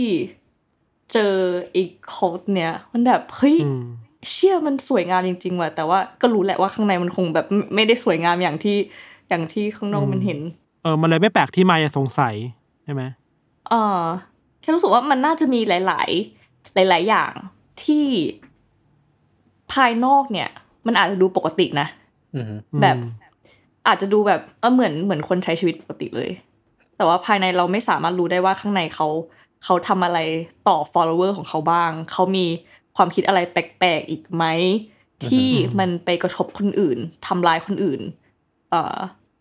[1.14, 1.34] เจอ
[1.76, 3.84] อีกโค้ดเนี้ยมันแบบเฮ้ยอืม
[4.32, 8.78] เชื่อมันสวยงามจริง ๆ ว่ะแต่ว่าก็รู้แหละว่าข้างในมันคงแบบไม่ไม่ได้สวยงามอย่างที่
[9.30, 10.40] อย่างที่ข้างนอกมันเห็น
[10.84, 12.36] เออมันเลยไม่แปลกที่มายจะสงสัย
[12.84, 13.04] ใช่ไหม
[13.70, 14.02] เออ
[14.62, 16.10] แค่รู้สึกว่ามันน่าจะมีหลาย
[16.88, 17.32] ๆ หลาย ๆ อย่าง
[17.84, 18.06] ที่
[19.74, 20.50] ภายนอกเนี่ย
[20.88, 21.88] มันอาจจะดูปกตินะ
[22.36, 22.98] อืมแบบ
[23.88, 26.30] อาจจะดูแบบเออเหมือนเหมือนคนใช้ชีวิตปกติเลย
[26.98, 29.08] แต่ว่าภายในเราไม่สามารถรู้ได้ว่าข้างในเขา
[29.64, 30.20] เขาทำอะไร
[30.68, 32.46] ต่อ follower ของเขาบ้าง เขามี
[32.98, 34.46] ความคิดอะไรแปลกๆอีกไหม
[35.28, 38.02] ที่มันไปกระทบคนอื่นทำลายคนอื่น
[38.70, 38.98] เอ่อ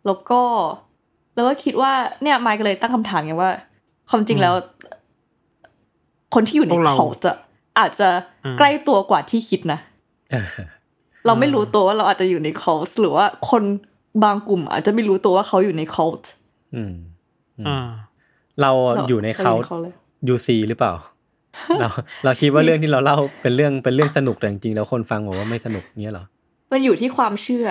[0.06, 0.40] แล้วก็
[1.34, 1.92] แล้วก็คิดว่า
[2.22, 3.50] เนี่ยไมค์ก็เลยตั้งคำถามไงว่า
[4.10, 4.54] ความจริงแล้ว
[6.34, 7.32] คนที่อยู่ในพวกเราเขาจะ
[7.78, 8.08] อาจจะ
[8.44, 9.78] อืมใกล้ตัวกว่าที่คิดนะ
[10.30, 10.46] เออ
[11.26, 13.62] เราไม่รู้ตัวว่าเราอาจจะอยู่ใน cult หรือว่าคน
[14.24, 16.24] บางกลุ่ม อาจจะไม่รู้ตัวว่าเขาอยู่ใน cult
[16.74, 16.94] อืม
[17.68, 17.88] อ่า
[18.60, 18.70] เรา
[19.08, 19.94] อยู่ในเขาเลย
[20.28, 20.92] ยูซีหรือเปล่า
[21.80, 21.88] เรา
[22.24, 26.24] เราคิดว่าเรื่องที่เราเล่าเป็นเรื่องเป็นเรื่องสนุกแต่จริงๆแล้วคนฟังบอกว่าไม่สนุกเงี้ยเหรอ
[26.72, 27.66] มันอยู่ที่ความเชื่อ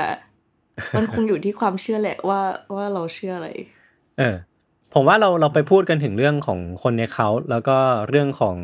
[0.97, 2.41] มันคงอยู่ที่ความเชื่อแหละว่า
[2.75, 3.49] ว่าเราเชื่ออะไร
[4.17, 4.35] เออ
[4.93, 7.77] ผมว่าเราเราไปพูดกันถึงเรื่องของคนในเขาแล้วก็
[8.09, 8.55] เรื่องของ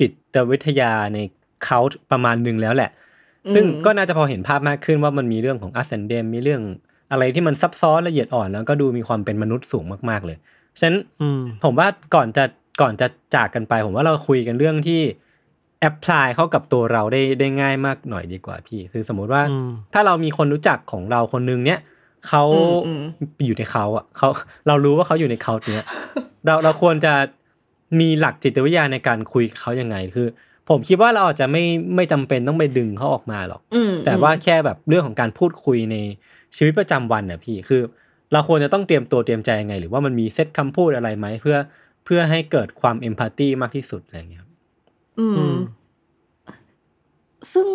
[0.00, 1.18] จิตวิทยาใน
[1.64, 2.90] เขาประมาณหนึ่งแล้วแหละ
[3.54, 6.62] ซึ่งอืมก็น่าจะพอเห็นภาพมากขึ้นว่ามันมีเรื่องของ ascendant มีเรื่อง
[7.12, 10.36] อะไรที่มันซับซ้อนละเอียดอ่อนแล้วก็ดูมีความเป็นมนุษย์สูงมากๆเลย
[10.78, 12.44] ฉะนั้นอืมผมว่าก่อนจะ
[12.80, 15.00] ก่อนจะจากกันไป ผมว่าเราคุยกันเรื่องที่
[15.80, 21.80] แอพพลายเข้ากับตัวเราได้ได้ง่ายมากหน่อยดีกว่าพี่ คือสมมุติว่าอืมถ้าเรามีคนรู้จักของเราคนนึงเนี้ย
[22.28, 22.44] เขา
[22.86, 23.02] อืม
[23.46, 24.28] อยู่ในเขาอะเขา
[24.66, 25.86] เรารู้ว่าเขาอยู่ในเขาเนี้ย
[26.46, 27.12] เราเราควรจะ
[28.00, 30.28] มีหลักจิตวิทยาในการคุยกับเขายังไงคือ
[30.68, 31.64] ผมคิดว่าเราอาจจะไม่
[31.96, 35.96] ไม่จำเป็นต้องไปดึงเขาออกมาหรอกอืมแต่ว่าแค่แบบเรื่องของการพูดคุยใน
[36.56, 37.82] ชีวิตประจำวันน่ะพี่คือ
[38.32, 41.56] เราควรจะต้องเตรียมตัวเตรียมใจยังไง หรือว่ามันมีเซตคำพูดอะไรไหมเพื่อ
[42.04, 44.50] เพื่อให้เกิดความเอมพัตตีมากที่สุดอะไรอย่างเงี้ยครับ
[45.18, 45.56] อือืมม
[47.52, 47.68] ซึ่ง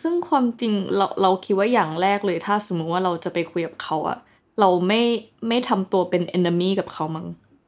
[0.00, 4.18] ซึ่งความจริงเราเราคิดว่าอย่างแรกเลย ถ้าสมมุติว่าเราจะไปคุยกับเขาอะ
[4.60, 5.02] เราไม่
[5.48, 7.26] ไม่ทำตัวเป็น enemy กับเขามั้ง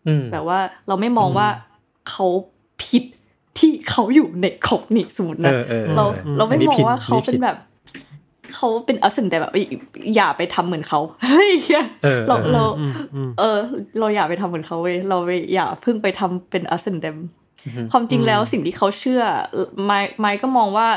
[0.09, 1.49] อืมแบบว่าเราไม่มองว่า
[2.11, 2.27] เขา
[2.85, 3.05] ผิด
[3.59, 6.05] ที่เขาอยู่ในของนี่สมมติเอนะอเออออเรา
[6.37, 7.57] เราไม่นนี้มองผิดว่าเขาผิเป็นดแบบ
[8.55, 9.53] เขาเป็นอัสเซนแต่แบบ
[10.15, 13.59] อย่าไปทำเหมือนเขาอะไรอย่างเงี้ยเออเราเออเราอืมอืมเออ
[13.99, 17.17] เราอย่าไปทำเหมือนเขาเว้ยเราไปอย่าเพิ่งไปทำเป็นอัสเซนเดม
[17.93, 19.23] ความจริงแล้วสิ่งที่เขาเชื่อ
[19.85, 20.89] ไมไมค์ก็มองว่า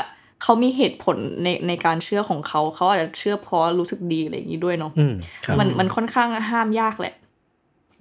[0.42, 7.14] เขามีเหตุผลในในการเชื่อของเขาเขาอาจจะเชื่อเพราะรู้สึกดีอะไรอย่างนี้ด้วยเนาะอืมครับมันมันค่อนข้างห้ามยากแหละ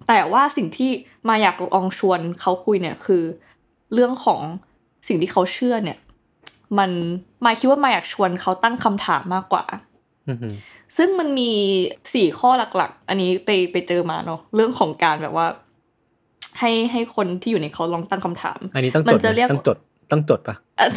[0.08, 0.92] แต่ว่าสิ่งที่
[1.30, 3.24] มาอยากลองชวนเขาคุยเนี่ยคือ
[3.94, 4.42] เรื่องของ
[5.08, 5.98] สิ่งที่เขาเชื่อเนี่ย
[6.78, 6.92] มัน
[7.46, 9.66] มาคิดว่ามาอยากชวนเขาตั้งคำถามมากกว่า
[10.30, 10.48] อือฮึ
[10.98, 11.52] ซึ่งมันมี
[12.14, 15.48] สี่ข้อหลักๆ อันนี้ไปไปเจอมาเนาะเรื่องของการแบบว่า
[16.60, 19.78] ให้ให้คนที่อยู่ในเขาลองตั้งคำถาม อันนี้ต้องมัจนดจะไหมเรียกต้องจด
[20.12, 20.88] ต้องจดปะอะ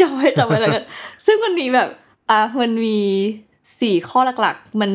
[0.00, 0.84] จำไว้จำไว้แล้วกัน
[1.26, 1.88] ซึ่งมันมีแบบ
[2.30, 2.98] อะมันมี
[3.80, 4.90] สี่ข้อหลักๆ มัน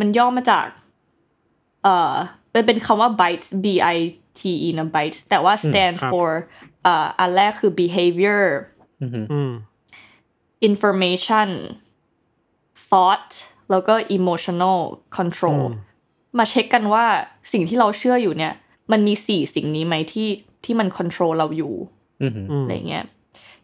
[0.00, 0.66] มันย่อมาจาก
[1.82, 2.12] เอ่อ
[2.50, 3.96] เป็นเป็นคำว่า bites b i
[4.38, 6.30] t e นะ bites แต่ว่า stand ครับ for
[6.86, 8.69] อ่าอันแรกคือ behavior อือฮึอืม
[10.68, 11.48] information
[12.88, 13.30] thought
[13.70, 14.80] แล้วก็ emotional
[15.16, 15.88] control อืม
[16.38, 17.04] มาเช็คกันว่า
[17.52, 18.52] สิ่งที่เราเชื่ออยู่เนี่ย
[18.92, 20.28] มันมีสี่สิ่งนี้ไหมที่
[20.64, 21.74] ที่มัน control เราอยู่
[22.22, 23.04] อือฮึอืมอะไรเงี้ย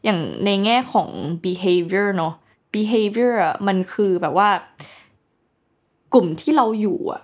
[0.05, 1.09] อย่างในแง่ของ
[1.45, 2.35] behavior เนอะ
[2.75, 4.49] behavior อะมันคือแบบว่า
[6.15, 7.23] กลุ่มที่เราอยู่อะ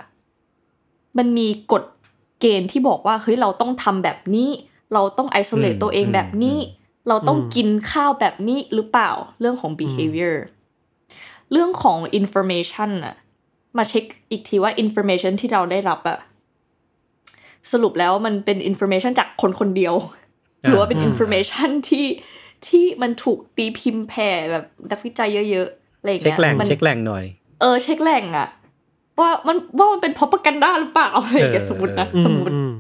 [1.18, 1.84] มันมีกฎ
[2.40, 4.50] เกณฑ์ที่บอกว่าเฮ้ยเราต้องทำแบบนี้
[4.94, 6.58] เราต้อง isolate ตัวเองแบบนี้
[7.08, 10.36] เราต้องกินข้าวแบบนี้หรือเปล่าเรื่องของ behavior
[11.52, 13.14] เรื่องของ information อะ
[13.78, 16.18] มาเช็คอีกทีว่า information ที่เราได้รับอะ
[17.72, 19.94] สรุปแล้วมันเป็น information จากคนคนเดียว
[20.62, 22.06] หรือว่าเป็น information ที่
[22.66, 27.24] ที่มันถูกตีพิมพ์แผ่แบบนักวิจัยเยอะๆอะไรอย่างเช็คเงี้ยแหล่งมันเช็คแหล่งหน่อย
[27.60, 28.48] เออเช็คแหล่งอะ
[29.20, 32.72] ว่ามันว่ามันเป็น propaganda หรือเปล่าอะไรอย่างเงี้ยเออสมมตินะอืสมมมติอืม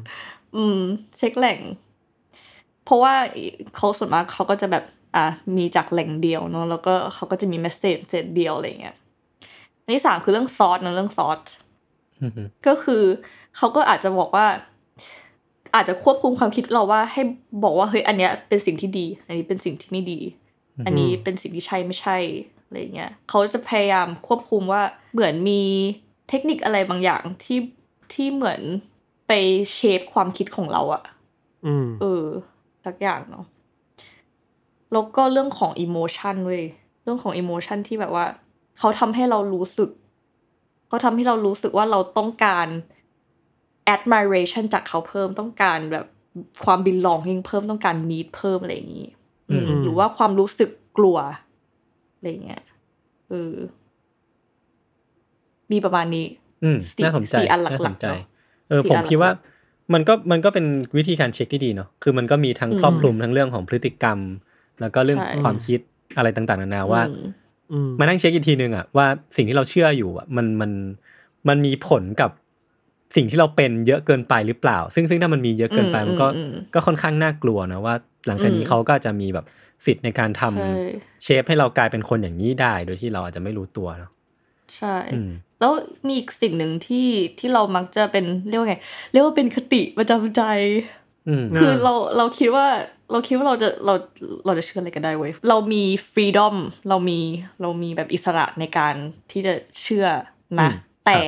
[0.56, 0.80] อืม
[1.18, 1.58] เช็คแหล่ง
[2.84, 3.14] เพราะว่า
[3.76, 4.84] เขาส่วนมากเขาก็จะแบบ
[5.16, 5.24] อะ
[5.56, 8.96] มีจากแหล่งเดียวเนอะแล้วก็เขาก็จะมี message เสร็จเดียวอะไรอย่างเงี้ย
[9.84, 11.44] อันที่สามคือเรื่อง thought นะเรื่อง thought
[12.22, 13.02] อือฮึก็คือ
[13.56, 14.46] เขาก็อาจจะบอกว่า
[15.74, 17.22] อาจจะควบคุมความคิดเราว่าให้
[17.64, 20.20] บอกว่าเฮ้ยอันเนี้ยเป็นสิ่งที่ดี อันนี้เป็นสิ่งที่ไม่ดี
[20.86, 22.16] อันนี้เป็นสิ่งที่ใช่ไม่ใช่
[22.64, 25.62] อะไรเงี้ยเขาจะพยายามควบคุมว่าเหมือนมี
[26.28, 27.58] เทคนิคอะไรบางอย่างที่
[28.12, 28.60] ที่เหมือน
[29.28, 29.32] ไป
[29.72, 31.02] เชฟความคิดของเราอะ
[31.66, 32.24] อืมเออ
[32.86, 33.46] สักอย่างเนาะ
[34.92, 36.62] แล้วก็เรื่องของอิโมชันเว้ย
[37.02, 38.26] เรื่องของอิโมชันที่แบบว่า
[38.78, 39.90] เขาทำให้เรารู้สึก
[40.88, 42.68] เขาทำให้เรารู้สึกว่าเราต้องการ
[43.94, 46.06] admiration จากเขาเพิ่มต้องการแบบ
[46.64, 49.08] ความ belonging เพิ่มต้องการ need เพิ่มอะไรอย่างนี้
[49.50, 51.16] อืมอืมหรือว่าความรู้สึกกลัว
[52.14, 52.62] อะไรเงี้ย
[53.28, 53.54] เออ
[55.72, 56.26] มีประมาณนี้
[56.64, 58.24] อืมสี่น่าสนใจสี่อันหลักๆน่าสนใจเนอะ
[58.68, 59.40] เออสี่ผมอันคิดว่าหลัก
[59.94, 60.66] มันก็มันก็เป็น
[60.96, 64.18] วิธีการเช็คที่ดีเนาะคือมันก็มีทั้งอืมครอบคลุมทั้งเรื่องของพฤติกรรม
[64.80, 65.80] แล้วก็เรื่องใช่ความคิด
[66.16, 67.26] อะไรต่างๆนานาว่าอืม
[67.72, 70.70] อืมมานั่งเช็คอีกทีนึงอะว่าสิ่งที่เราเชื่ออยู่อะมันมัน
[71.48, 72.30] มันมีผลกับ
[73.16, 77.94] สิ่งที่เราเป็นเยอะเกินไปหรือเปล่า ซึ่งซึ่งถ้ามันมีเยอะเกินไปอืมมันก็อืมอืมก็ค่อนข้างน่ากลัวนะว่า
[78.26, 79.46] หลังจากนี้อืมเขาก็จะมีแบบ
[79.86, 80.70] สิทธิ์ในการทำใช่
[81.22, 84.10] เชฟให้เรากลายเป็นคนอย่างนี้ได้ โดยที่เราอาจจะไม่รู้ตัวเนาะ
[84.76, 85.72] ใช่อืมแล้ว
[86.06, 87.08] มีอีกสิ่งหนึ่งที่
[87.38, 88.76] ที่เรามักจะเป็นเรียกว่าไง
[89.12, 90.42] เรียกว่าเป็นคติประจำใจ
[91.28, 92.66] อืมคือเราเราคิดว่า
[93.10, 93.94] เราคิดว่าเราจะเรา
[94.46, 96.56] เราจะเชื่ออะไรกันได้เว้ยเรามีฟรีดอม
[96.88, 97.18] เรามี
[97.62, 98.94] เรามีแบบอิสระในการ
[99.30, 100.06] ที่จะเชื่อ
[100.60, 100.74] นะอืม
[101.06, 101.20] แต่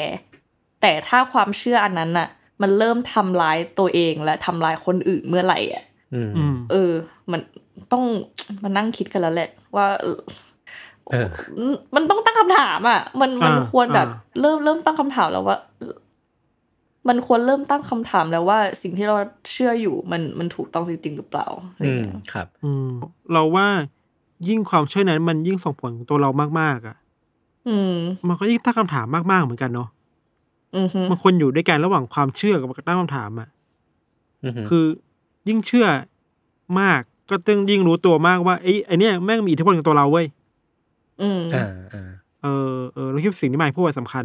[0.82, 2.28] แต่ถ้าความเชื่ออันนั้นน่ะ
[2.62, 5.84] มันเริ่มทำร้ายตัวเองและทำร้ายคนอื่นเมื่อไหร่อะ
[6.14, 6.92] อืมอืมเออ
[7.32, 7.40] มัน
[7.92, 8.04] ต้อง
[8.62, 10.30] มานั่งคิดกันแล้วแหละว่าเออเออ
[11.94, 15.58] มันต้องตั้งคำถามอะ มันมันอ่าควรแบบอ่าเริ่มเริ่มตั้งคำถามแล้วว่า
[17.08, 19.16] มันควรเริ่มตั้งคำถามแล้วว่าสิ่งที่เรา
[19.52, 22.88] เชื่ออยู่มันมันถูกต้องจริงๆหรือเปล่าอะไรอืมเงี้ยครับ อืม
[23.32, 23.66] เราว่า
[24.48, 26.30] ยิ่งความเชื่อนั้นมันยิ่งส่งผลกับตัวเรา
[26.60, 26.96] มากๆอะ
[27.68, 27.94] อืม
[28.28, 29.88] มันก็ยิ่งตั้งคำถามมากๆเหมือนกันเนาะ
[30.76, 33.48] อือฮึมันควรอยู่ด้วยกันระหว่างความเชื่อกับการตั้งคำถามอะ
[34.44, 34.84] อือฮึคือ
[35.48, 35.86] ยิ่งเชื่อ
[36.80, 37.00] มาก
[37.30, 40.26] ก็ต้องยิ่งรู้ตัวมากว่าไอ้ไอเนี้ยแม่งมีอิทธิพลกับตัวเราเว้ย
[41.22, 42.10] อืมอ่าอ่า
[42.42, 44.24] เออเออเราคิดว่าสิ่งที่มายพูดว่าสำคัญ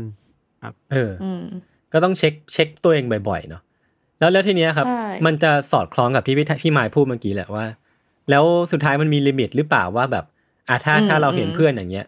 [0.92, 1.44] เอออืม
[1.94, 3.62] ก็ต้องเช็คเช็คตัวเองบ่อยๆเนาะ
[4.20, 7.66] แล้วแล้วทีเนี้ยครับใช่มันจะสอดคล้องกับที่พี่พี่มายพูดเมื่อกี้แหละว่า
[8.30, 10.26] แล้วสุดท้ายมันมี limit หรือเปล่าว่าแบบ
[10.70, 12.06] อะถ้าถ้าเราเห็นเพื่อนอย่างเงี้ย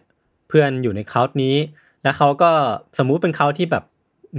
[0.48, 1.56] เพื่อนอยู่ใน cult นี้
[2.02, 2.50] แล้วเขาก็
[2.98, 3.84] สมมุติเป็นเขาที่แบบ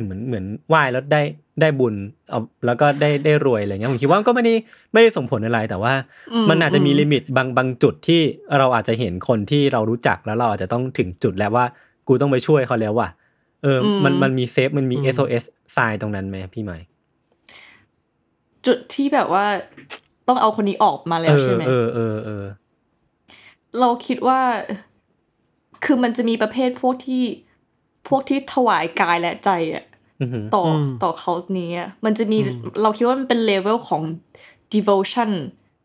[0.01, 1.21] เหมือนเหมือนไหว้แล้วได้
[1.61, 1.95] ได้บุญ
[2.29, 4.53] เอาแล้วก็ได้ได้รวยอะไรเงี้ยผมคิดว่าก็ไม่ได้
[4.93, 5.93] ไม่ได้ส่งผลอะไรแต่ว่า
[6.33, 8.21] อืมมันอาจจะมีอืม limit บางบางจุดที่
[8.57, 11.65] เราอาจจะเห็นคนที่เรารู้จักแล้วเราอาจจะต้องถึงจุดแล้วว่า
[12.07, 13.09] กูต้องไปช่วยเขาแล้วว่ะ
[13.63, 15.43] เอออมมันมันมี safe มันมีอืม SOS
[15.75, 16.77] ทรายตรงนั้นไหมพี่มาย
[18.65, 19.45] จุดที่แบบว่า
[20.27, 22.45] ต้องเอาคนนี้ออกมาแล้เอวอใช่ไหมเออเออเออ
[23.79, 24.39] เราคิดว่า
[25.83, 27.23] คือมันจะมีประเภทพวกที่
[28.07, 29.85] พวกที่ถวายกายและใจอะ
[30.21, 32.37] อือหือต่ออมต่อเขานี้อะมันจะมี
[32.81, 34.01] เราคิดว่ามันเป็นเลเวลของ
[34.73, 35.31] devotion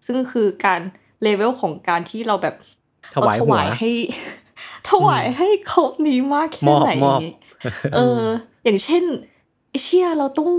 [0.06, 0.80] ซึ่งคือการ
[1.22, 2.54] เลเวลของการที่เราแบบ
[3.14, 3.90] ถวายหัวเรให้
[4.90, 7.20] ถวายให้เขานี้มากแค่มอบไหนมอบ
[7.94, 8.22] เออ
[8.64, 9.04] อย่างเช่น
[9.68, 10.50] ไอ้เชี่ยเราต้อง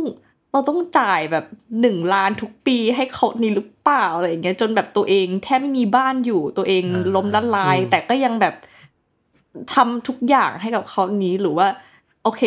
[0.51, 1.45] เราต้องจ่ายแบบ
[1.81, 8.55] หนึ่งล้านทุกปีให้เขานี้หรือเปล่าอะไรอย่างเงี้ยจนแบบตัวเองแทบไม่มีบ้านอยู่ตัวเองอ่าล้มละลายอืมแต่ก็ยังแบบ
[9.73, 11.67] ทำทุกอย่างให้กับเขานี้หรือว่า
[12.23, 12.41] โอเค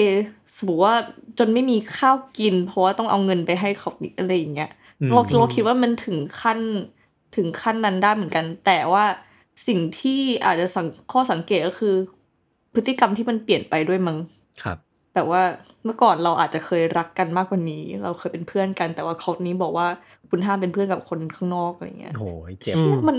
[0.57, 0.95] สมมติว่า
[1.39, 6.59] จนไม่มีข้าวกิน เพราะว่าต้องเอาเงินไปให้เขานี้อะไรอย่างเงี้ยอืมเราเราคิดว่ามันถึงขั้น
[7.37, 9.05] ถึงขั้นนั้นได้เหมือนกัน แต่ว่า
[9.67, 11.95] สิ่งที่อาจจะสังข้อสังเกตก็คือ
[12.75, 14.19] พฤติกรรมที่มันเปลี่ยนไปด้วยมั้ง
[14.63, 14.79] ครับ
[15.15, 15.43] แบบว่า
[15.85, 19.87] เมื่อก่อนเราอาจจะเคยรักกันมากกว่านี้ เราเคยเป็นเพื่อนกัน แต่ว่าเขานี้บอกว่า
[20.31, 22.27] คุณห้ามเป็นเพื่อนกับคนข้างนอกอะไรเงี้ยโอ้โห
[22.63, 23.17] เจ็บอืมมัน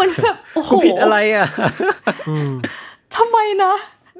[0.00, 1.46] มันแบบโอ้โหกูผิดอะไรอะ
[2.28, 2.52] อืม
[3.16, 3.74] ทำไมนะ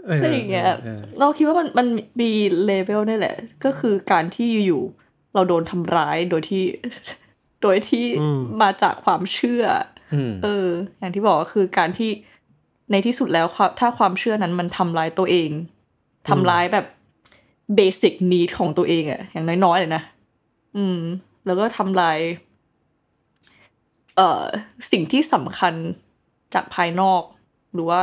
[0.06, 1.86] เอออะไรอย่างเงี้ยเออเราคิดว่ามันมัน
[2.20, 2.30] มี
[2.64, 6.64] เลเวลนี่แหละ ก็คือการที่อยู่ๆเราโดนทำร้ายโดยที่
[7.62, 9.64] โดยที่อืมมาจากความเชื่อ
[10.14, 10.68] อืมเออ
[10.98, 12.10] อย่างที่บอกก็คือการที่
[12.90, 15.50] ในที่สุดแล้วความถ้าความเชื่อนั้นมันทำร้ายตัวเอง
[16.28, 16.86] ทำร้ายแบบ
[17.76, 20.02] เบสิ c นีดของตัวเองอะอย่างน้อยๆเลยนะ
[20.76, 20.98] อืม
[21.46, 22.18] แล้วก็ทำลาย
[24.16, 24.42] เอ่อ
[24.90, 25.74] สิ่งที่สำคัญ
[26.54, 27.22] จากภายนอก
[27.72, 28.02] หรือว่า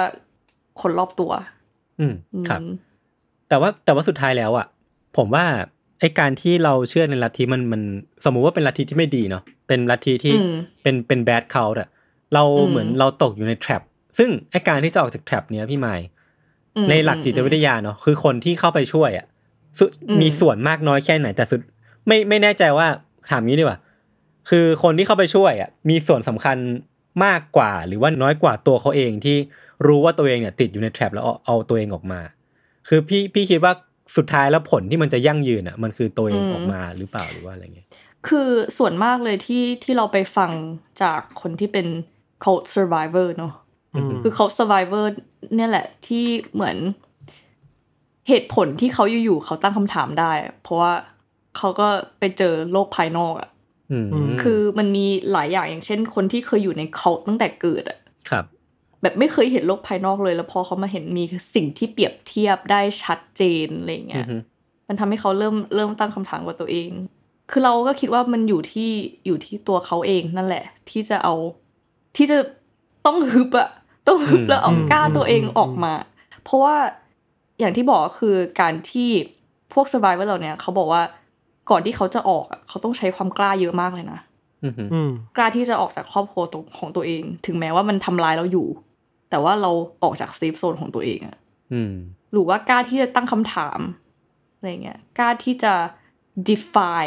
[0.82, 1.32] คนรอบตัว
[2.00, 2.62] อืมอืมครับ
[3.50, 4.68] แต่ว่าแต่ว่าสุดท้ายแล้วอะ
[5.18, 5.46] ผมว่า
[6.00, 7.82] ไอการที่เราเชื่อในลัทธิมันมัน
[8.26, 11.90] สมมุติว่าเป็นลัทธิที่ไม่ดีเนาะเป็นลัทธิที่อืมเป็นเป็นแบดเขาอะ
[12.34, 13.82] เราอืมเหมือนเราตกอยู่ในแทรป
[14.18, 16.06] ซึ่งไอการที่จะออกจากแทรปเนี้ยพี่ไมค์
[16.76, 19.26] อืมในหลักจิตวิทยาเนาะคือคนที่เข้าไปช่วยอะ
[19.80, 21.60] สุอืมมีส่วนมากน้อยแค่ไหนแต่สุด
[22.08, 22.88] ไม่ไม่แน่ใจว่า
[23.30, 23.80] ถามงี้ดีกว่า
[24.50, 26.58] คือคนที่เข้าไปช่วยอะมีส่วนสำคัญ
[27.26, 29.38] มากกว่า หรือว่าน้อยกว่าตัวเขาเองที่
[29.86, 32.22] รู้ว่าตัวเองเนี่ยติดอยู่ในแทรปแล้วเอาเอาตัวเองออกมา
[32.88, 33.74] คือพี่พี่คิดว่า
[34.18, 37.88] สุดท้ายแล้วผลที่มันจะยั่งยืนอะ มันคือตัวเองออกมาหรือเปล่าหรือว่าอะไรเงี้ย
[38.28, 40.52] คือส่วนมากเลยที่ที่เราไปฟัง
[41.02, 41.88] จากคนที่เป็น
[42.44, 43.54] cult survivor เนอะ
[43.96, 45.06] อืมคือ cult survivor
[45.56, 46.78] เนี่ยแหละที่เหมือน
[48.28, 50.94] เหตุผลที่เขาอยู่ๆเขาตั้งคำถามได้อะเพราะว่า
[51.58, 51.88] เขาก็
[52.20, 53.50] ไปเจอโลกภายนอกอะ
[53.92, 58.46] อืมคือมันมีหลายอย่างอย่างเช่น คนที่เคยอยู่ใน cult ตั้งแต่เกิดอะครับ
[59.02, 61.24] แบบไม่เคยเห็นโลกภายนอกเลย แล้วพอเขามาเห็นมี
[61.56, 64.38] สิ่งที่เปรียบเทียบได้ชัดเจนอะไรอย่างเงี้ยอือฮึ
[64.88, 66.92] มันทำให้เขาเริ่มเริ่มตั้งคำถามกับตัวเอง
[67.52, 68.92] คือเราก็คิดว่ามันอยู่ที่
[69.26, 71.34] อยู่ที่ตัวเขาเองนั่นแหละ ที่จะเอา
[72.18, 72.38] ที่จะ
[73.06, 73.70] ต้องฮึบอะ
[74.08, 75.94] ต้องฮึบแล้วเอากล้าตัวเองออกมา
[76.44, 76.76] เพราะว่า
[77.60, 79.10] อย่างที่บอกก็คือการที่
[79.74, 81.02] พวก survivor เราเนี่ยเขาบอกว่า
[81.70, 84.20] ก่อนที่เขาจะออกอะเขาต้องใช้ความกล้าเยอะมากเลยนะ
[84.64, 88.68] อือฮึอืมกล้าที่จะออกจากครอบครัวตรงของตัวเอง ถึงแม้ว่ามันทำร้ายเราอยู่
[89.32, 89.72] แต่ว่าเรา
[90.04, 91.38] ออกจากเซฟโซนของตัวเองอะ
[91.74, 91.94] อืม
[92.32, 93.80] หรือว่ากล้าที่จะตั้งคำถาม
[94.56, 95.74] อะไรเงี้ยกล้าที่จะ
[96.48, 97.06] defy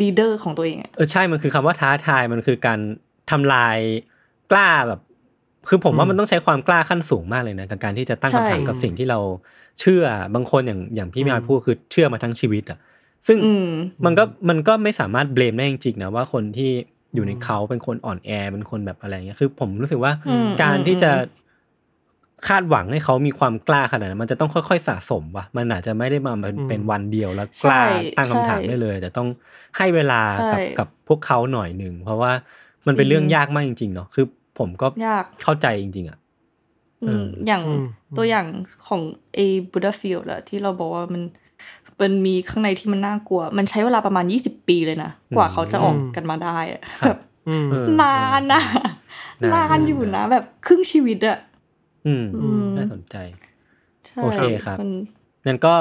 [0.00, 2.78] leader ของตัวเองอะเออใช่มันคือคำว่าท้าทายมันคือการ
[3.30, 3.78] ทำลาย
[4.50, 5.00] กล้าแบบ
[5.68, 9.18] คือผมว่ามันต้องใช้ความกล้าขั้นสูงมากเลยนะกับการที่จะตั้งคำถามกับสิ่งที่เรา
[9.80, 10.04] เชื่อ
[10.34, 12.78] บางคนอย่างอย่างพี่อืมมายพูดคือเชื่อมาทั้งชีวิตอะ
[13.26, 13.68] ซึ่งอืม
[14.04, 16.72] มันก็มันก็ไม่สามารถเบลมได้จริงๆนะว่าคนที่
[17.14, 21.10] อยู่ในเขาเป็นคนอ่อนแอเป็นคนแบบอะไรเงี้ยคือ ผมรู้สึกว่าอืมการที่จะ
[22.48, 27.86] คาดหวังให้เขามีความกล้าขนาดนั้นมันจะต้องค่อยๆสะสมว่ะมันอาจจะไม่ได้มาเป็นเป็นวันเดียวแล้วกล้าใช่
[28.16, 29.28] ตั้งคำถามใช่ได้เลยแต่ต้อง
[29.76, 30.20] ให้เวลา
[30.52, 32.32] กับใช่กับพวกเขาหน่อยหนึ่งเพราะว่า
[32.86, 34.26] มันเป็นเรื่องยากมากจริง ๆ เนาะคือ
[34.58, 36.18] ผมก็ยากเข้าใจจริง ๆอะ
[37.02, 37.86] อืมเอออย่างอืม
[38.16, 38.46] ตัวอย่าง
[38.88, 39.02] ของ
[39.34, 39.38] เอ
[39.72, 41.22] บูดาฟิลด์อะที่เราบอกว่ามัน
[42.00, 47.18] มันมีข้างในที่มันน่ากลัว มันใช้เวลาประมาณยี่สิบปีเลยนะ กว่าเขาจะออกกันมาได้อะครับแบบ
[47.48, 48.62] อืมเออนานนะ
[49.42, 51.38] นานนานอยู่นะ แบบครึ่งชีวิตอะ
[52.06, 53.16] อืมอืมน่าสนใจ
[54.06, 54.90] ใช่โอเคครับมัน
[55.46, 55.74] งั้นก็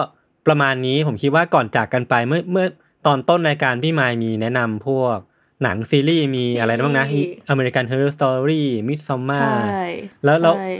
[0.48, 2.66] ประมาณนี้ผมคิดว่าก่อนจากกันไปเมื่อเมื่อ
[3.06, 5.18] ตอนต้นรายการพี่มายมีแนะนำพวก
[5.64, 7.06] หนังซีรีส์มีอะไรบ้างนะ
[7.52, 9.86] American Horror Story Midsommar ใช่
[10.26, 10.72] แล้วแล้วใช่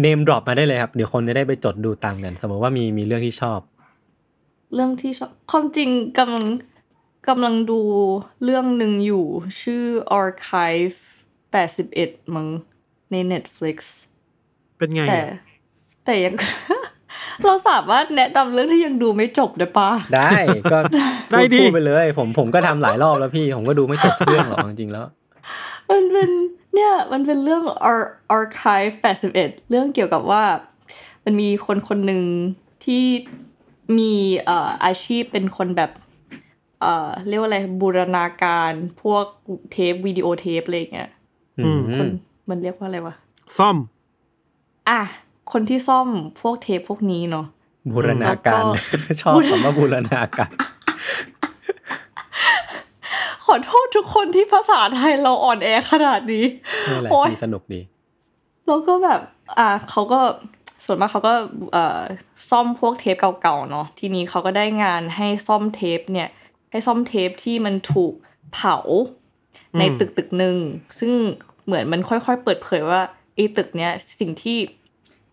[0.00, 3.58] เนมดรอปมาได้เลยครับ เดี๋ยวคนจะได้ไปจดดูตามกัน สมมติว่ามีมีเรื่องที่ชอบ
[4.74, 6.44] เรื่องที่ชอบความจริงกำลัง
[7.28, 7.80] กำลังดู
[8.44, 9.26] เรื่องหนึ่งอยู่
[9.62, 9.84] ชื่อ
[10.20, 10.96] Archive
[11.64, 12.48] 81มั้ง
[13.10, 13.76] ใน Netflix
[14.78, 15.38] เป็นไง แต่อะ
[16.04, 16.34] แต่ยัง
[17.44, 20.30] เราสามารถแนะนำเรื่องที่ยังดูไม่จบได้ปะได้
[20.72, 20.78] ก็
[21.30, 25.06] ได้พูดิพูดไปเลย ผมผมก็ทำหลายรอบแล้วพี่ ผมก็ดูไม่จบสักเรื่องหรอกจริงๆแล้ว
[25.90, 26.30] มันเป็น
[26.74, 28.94] เนี่ยมันเป็นเรื่อง Ar- Archive
[29.32, 29.32] 81
[29.70, 30.44] เรื่องเกี่ยวกับว่า
[31.24, 32.22] มันมีคนคนหนึ่ง
[32.84, 33.04] ที่
[33.98, 34.12] มี
[34.46, 35.90] เอ่ออาชีพเป็นคนแบบ
[36.80, 38.72] เอ่อเรียกว่าอะไรบูรณาการ
[39.02, 39.24] พวก
[39.72, 41.10] เทปวิดีโอเทปอะไรอย่างเงี้ย
[41.58, 42.08] อืมคน
[42.48, 43.14] มันเรียกว่าอะไรวะ
[43.58, 43.76] ซ่อม
[44.88, 45.00] อะ
[45.52, 46.08] คนที่ซ่อม
[46.40, 47.46] พวกเทปพวกนี้เนาะ
[47.90, 50.52] บูรณาการแล้วก็ชอบคำว่าบูรณาการ
[53.44, 56.44] ขอโทษทุกคนที่ภาษาไทยเราอ่อนแอขนาดนี้
[56.90, 57.80] นี่แหละโอ๊ยดีสนุกดี
[58.66, 59.20] แล้วก็แบบ
[59.58, 60.20] อะเขาก็
[60.84, 61.34] ส่วนมากเขาก็
[61.72, 62.00] เอ่อ
[62.50, 66.28] ซ่อมพวกเทปเก่าๆเนาะทีนี้เขาก็ได้งานให้ซ่อมเทปเนี่ย
[66.70, 68.12] ให้ซ่อมเทปที่มันถูก
[68.54, 68.76] เผา
[69.78, 70.56] ในอืมตึกตึกหนึ่ง
[70.98, 71.12] ซึ่ง
[71.66, 73.00] เหมือนมันค่อยๆ เปิดเผยว่า
[73.34, 74.58] ไอ้ตึกเนี้ยสิ่งที่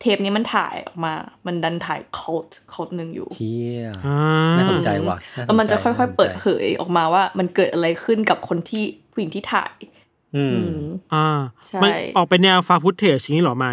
[0.02, 1.14] เทปนี้มันถ่ายออกมา
[1.46, 4.20] มันดันถ่าย cult cult หนึ่งอยู่เที่ยอ่า
[4.58, 9.74] น่าสนใจว่ะาสแล้วมันจะค่อยๆ เปิดน่าสนใจเผยออกมาว่ามันเกิดอะไรขึ้นกับคนที่ผู้หญิงที่ถ่าย
[10.36, 10.80] อืมอืม
[11.14, 11.28] อ่า
[11.68, 13.72] ใช่ มันออกเป็นแนวฟาฟุตเทจนี้เหรอไม่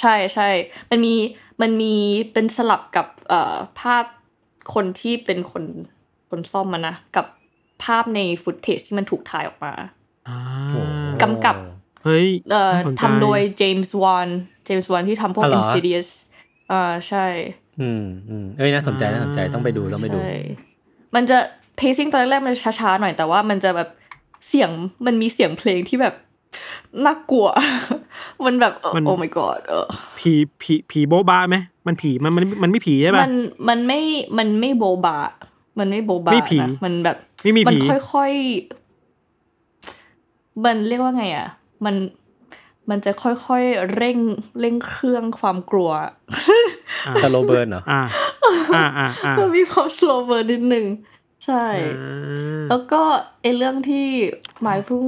[0.00, 0.48] ใช่ใช่
[0.90, 1.14] มันมี
[1.62, 1.94] มันมี
[2.32, 4.04] เป็นสลับกับเอ่อภาพ
[4.74, 5.64] คนที่เป็นคน
[6.30, 7.26] คนซ่อมมันนะ กับ
[7.84, 9.72] ภาพใน footage ที่มันถูกถ่ายออกมา
[10.28, 10.38] อ่า
[10.68, 10.80] โอ้
[11.22, 11.56] กำกับ
[12.04, 14.28] เฮ้ยเอ่อน่าสนใจทำโดย James Wan
[14.64, 16.08] James Wan ที่ทำพวกอ๋อเหรอ Insidious
[16.70, 17.26] อ่าใช่
[17.80, 20.34] อืมอืมเอ้ยน่าสนใจน่าสนใจต้องไปดูต้องไปดูใช่
[21.14, 21.38] มันจะ
[21.78, 23.88] pacing ตอนแรกๆมันจะช้าๆหน่อยแต่ว่ามันจะแบบ
[24.48, 24.70] เสียง
[25.06, 26.14] มันมีเสียงเพลงที่แบบ
[27.04, 27.48] น่ากลัว
[28.46, 29.86] มันแบบเออมันโอ้ my god เออ
[30.18, 30.32] ผี
[30.62, 33.32] ผีผีโบบาไหมมันผีมันมันมันไม่ผีใช่มัป่ะน
[33.68, 34.00] มันไม่
[34.38, 35.18] มันไม่โบบา
[35.78, 41.48] มันไม่โบบาไม่ผีนะมันแบบไม่มีมันผีค่อยๆมันเรียกว่าไงอะ
[41.84, 41.94] มัน
[42.90, 44.18] มันจะค่อยๆเร่ง
[44.60, 45.90] เร่งเครื่องความกลัว
[47.22, 48.02] สโลเบิร์นเหรออ่า
[48.74, 50.84] อ่าอ่าอ่ามันมีความ slow burn นิดนึง
[51.44, 51.64] ใช่
[52.68, 53.00] แล้วก็
[53.42, 54.06] ไอเรื่องที่
[54.62, 55.04] หมายเพิ่ง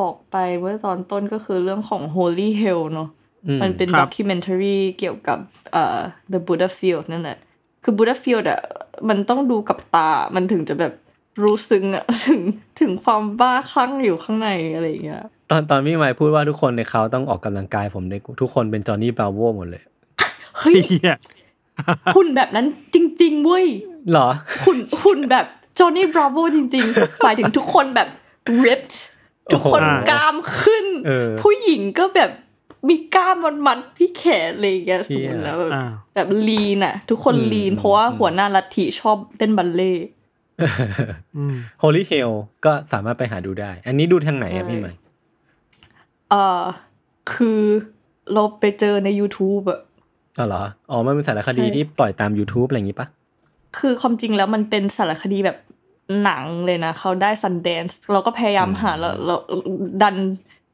[0.00, 3.08] บอกไปเมื่อตอนต้นก็คือเรื่องของ Holy Hell เนอะ
[3.46, 5.38] อืมมันเป็นครับด็อกิเมนทารีเกี่ยวกับ
[5.72, 5.98] เอ่อ
[6.32, 7.38] The Buddha Field นั่นแหละ
[7.82, 8.60] คือ Buddha Field อะ
[9.08, 10.92] มันต้องดูกับตามันถึงจะแบบ
[11.42, 12.40] รู้ซึ้งอะถึง
[12.80, 19.82] ถึงความบ้าคลั่งอยู่ข้างในอะไรอย่างเงี้ยตอนตอนพี่ไมค์พูดว่าทุกคนในเขาต้องออกกำลังกายผมในทุกคนเป็นจอห์นนี่บราโวหมดเลย
[20.58, 21.14] เฮ้ยเฮีย
[22.16, 23.66] หุ่นแบบนั้นจริง ๆ เว้ย
[24.10, 24.28] เหรอ
[24.66, 25.46] หุ่นหุ่นแบบ
[25.78, 28.08] จอห์นนี่บราโวจริงๆหมายถึงทุกคนแบบ
[28.64, 28.94] ripped
[29.52, 32.30] ทุกคนโอ้โหกล้ามขึ้นเออผู้หญิงก็แบบ
[32.88, 40.06] มีกล้ามมันๆที่แขนอะไรอย่างเงี้ยเชี่สมยมติแล้วแบบอ่าแบบลีนอะทุกคนอืมลีน เพราะว่าหัวหน้าลัทธิชอบเต้นบัลเล่ต์
[41.36, 42.32] อืม Holy Hell
[42.64, 44.98] ก็สามารถไปหาดูได้ อันนี้ดูทางไหนอะพี่ไมค์
[46.30, 46.62] เอ่อ
[47.32, 47.62] คือ
[48.32, 49.80] เราไปเจอใน YouTube อะ
[50.38, 53.06] อ๋อเหรอ อ๋อ มันเป็นสารคดีใช่ที่ปล่อยตาม YouTube อะไรอย่างงี้ปะ
[53.78, 55.56] คือความจริงแล้วมันเป็นสารคดีแบบ
[56.22, 59.36] หนังเลยนะเขาได้ Sundance เราก็พยายามหาแล้วเรา
[60.02, 60.16] ดัน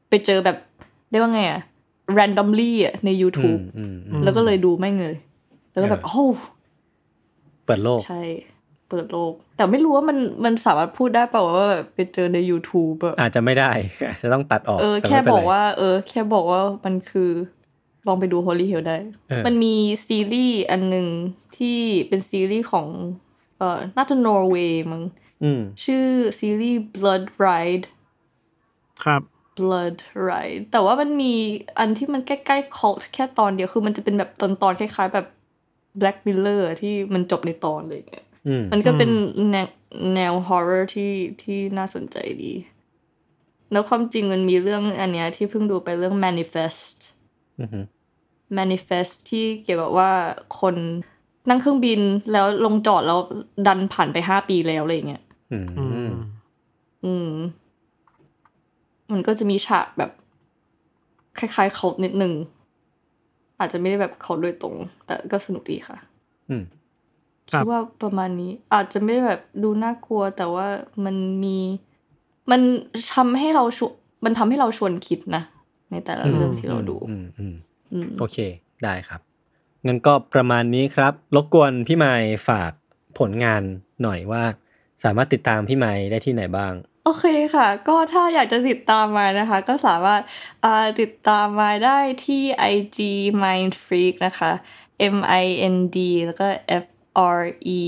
[0.09, 0.57] ไปเจอแบบ
[1.09, 1.61] เรียกว่าไงอะ
[2.17, 5.15] randomly อะในอื YouTube มอืมอืมแล้วก็เลยดูแม่งเลย
[5.71, 6.25] แล้วก็แบบเออโอ้
[7.65, 8.21] เปิดโลก ใช่
[8.89, 13.71] เปิดโลก แต่ไม่รู้ว่ามันมันสามารถพูดได้เปล่าว่าแบบไปเจอใน YouTube อะอาจจะไม่ได้
[14.09, 17.29] อาจจะต้องตัดออก เออแต่แค่ไม่เป็นบไรอกว่า เออ แค่บอกว่ามันคือ
[18.07, 18.97] ลองไปดู Holy Hill ได้
[19.29, 19.75] เออมันมี
[20.07, 21.07] ซีรีส์อันหนึ่ง
[21.57, 21.77] ที่
[22.07, 22.87] เป็นซีรีส์ของ
[23.61, 25.03] เออน่าจะนอร์เวย์มั้ง
[25.43, 26.05] อืมชื่อ
[26.39, 27.85] ซีรีส์ Blood Ride
[29.03, 29.21] ครับ
[29.57, 29.97] Blood
[30.29, 31.33] Ride แต่ว่ามันมี
[31.79, 35.27] อันที่มันใกล้ๆ cult แค่ตอนเดียว คือมันจะเป็นแบบตอนตอนๆคล้ายๆแบบ
[36.01, 39.09] Black Mirror อะที่มันจบในตอนเลยางเงี้ยอืมมันก็เป็น
[39.51, 39.67] แนว
[40.15, 41.11] แนว horror ที่
[41.43, 42.53] ที่น่าสนใจดี
[43.71, 46.97] แล้วความจริงมันมีเรื่องอันเนี้ยที่เพิ่งดูไปเรื่อง manifest
[47.61, 47.85] อือหือ
[48.57, 50.11] manifest ที่เกี่ยวกับว่า
[50.61, 50.75] คน
[51.49, 51.99] นั่งเครื่องบิน
[52.31, 53.19] แล้วลงจอดแล้ว
[53.67, 56.11] ดันผ่านไปห้าปีแล้วอะไรอย่างเงี้ยอืมอืม
[57.05, 57.31] อืม
[59.11, 60.11] มันก็จะมีฉากแบบ
[61.39, 62.33] คล้ายๆเขานิดนึง
[63.59, 64.75] อาจจะไม่ได้แบบเขาโดยตรง
[65.05, 65.97] แต่ก็สนุกดีค่ะ
[66.49, 66.63] อืม
[67.51, 70.67] ครัคิบดว่าประมาณนี้ อาจจะไม่ได้แบบดูน่ากลัว แต่ว่า
[71.05, 71.57] มันมี
[72.51, 72.61] มัน
[73.13, 73.93] ทำให้เราชวน
[74.25, 75.43] มันทำให้เราชวนคิดนะ
[75.91, 77.55] ในแต่ละเรื่องที่เราดู อืมอืม
[77.91, 78.37] อืมโอเค
[78.83, 79.21] ได้ครับ
[79.85, 82.13] งั้นก็ประมาณนี้ครับรบกวนพี่ไม้
[82.47, 82.71] ฝาก
[83.19, 83.61] ผลงาน
[84.03, 84.43] หน่อยว่า
[85.03, 86.73] สามารถติดตามพี่ไม้ได้ที่ไหนบ้าง
[87.05, 87.25] โอเค
[87.55, 90.21] ค่ะ ก็ถ้าอยากจะติดตามมานะคะ ก็สามารถ
[90.63, 92.97] อ่าติดตามมาได้ที่ IG
[93.43, 94.51] Mind Freak นะคะ
[95.15, 96.47] M I N D แล้วก็
[96.83, 96.85] F
[97.39, 97.41] R
[97.79, 97.81] E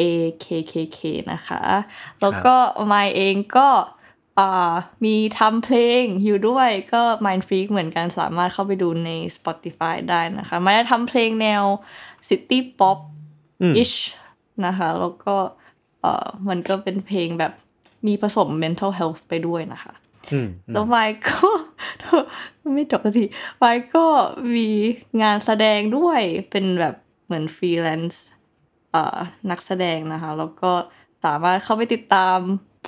[0.00, 0.02] A
[0.44, 0.98] K K K
[1.32, 1.62] นะคะ
[2.20, 2.54] แล้วก็
[2.92, 3.99] My เองก็อ่า
[5.04, 11.62] มีทำเพลงอยู่ด้วยก็ Mind Freak เหมือนกันสามารถเข้าไปดูใน Spotify ได้นะคะมาได้ทำเพลงแนว
[12.28, 12.98] City Pop
[13.62, 13.96] อืม ish
[14.66, 15.34] นะคะ แล้วก็
[16.00, 17.52] เอ่อมันก็เป็นเพลงแบบ
[18.06, 19.92] มีผสม mental health ไปด้วยนะคะ
[20.32, 21.48] อืมแล้วไมค์ก็
[22.74, 23.24] ไม่จบสักที
[23.58, 24.06] ไมค์ก็
[24.54, 24.68] มี
[25.22, 26.20] งานแสดงด้วย
[26.50, 28.22] เป็นแบบเหมือนฟรีแลนซ์
[28.92, 29.18] เอ่อ
[29.50, 30.72] นักแสดงนะคะ แล้วก็
[31.24, 32.38] สามารถเข้าไปติดตาม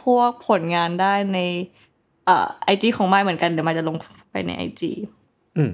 [0.02, 1.38] พวกผลงานได้ใน
[2.26, 3.96] เอ่อไอจีของไมค์เหมือนกันเดี๋ยวไมค์จะลง
[4.30, 4.90] ไปในไอจี
[5.58, 5.72] อืม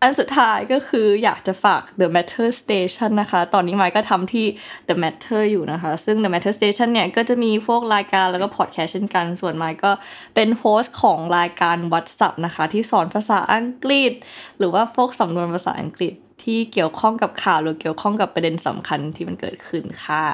[0.00, 4.46] อันสุดท้ายก็คืออยากจะฝาก The Matter Station นะคะ ตอนนี้ไมค์ก็ทำที่
[4.88, 9.92] The Matter อยู่นะคะ ซึ่ง The Matter Station เนี่ยก็จะมีพวกรายการแล้วก็พอดแคสต์เช่นกัน ส่วนมายก็
[10.34, 14.12] เป็น host ของรายการ WhatsApp นะคะ ที่สอนภาษาอังกฤษ
[14.58, 16.14] หรือว่าพวกสำนวนภาษาอังกฤษ
[16.44, 20.24] ที่เกี่ยวข้องกับข่าวหรือเกี่ยวข้องกับประเด็นสำคัญที่มันเกิดขึ้นค่ะ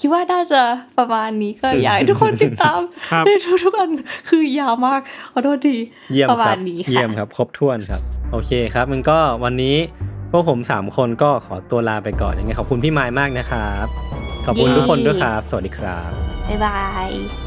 [0.00, 0.62] คิดว่าน่าจะ
[0.98, 2.80] ประมาณนี้ก็อยากให้ทุกคนติดตาม
[3.10, 3.30] ครับใน
[3.64, 3.90] ทุกๆอัน
[4.28, 5.00] คือยาวมาก
[5.32, 5.76] ขอโทษที
[6.12, 9.76] เยี่ยมประคมารัณบนี้ค่ะเยี่ยมครับ ครบถ้วนครับ โอเคครับ มันก็วันนี้
[10.30, 13.86] พวกผมสามคนก็ขอตัวลาไปก่อนยังไงขอบคุณพี่ไม้มากนะครับ
[14.46, 16.10] ขอบคุณเย้ทุกคนด้วยครับ สวัสดีครับ
[16.48, 17.45] บ๊ายบาย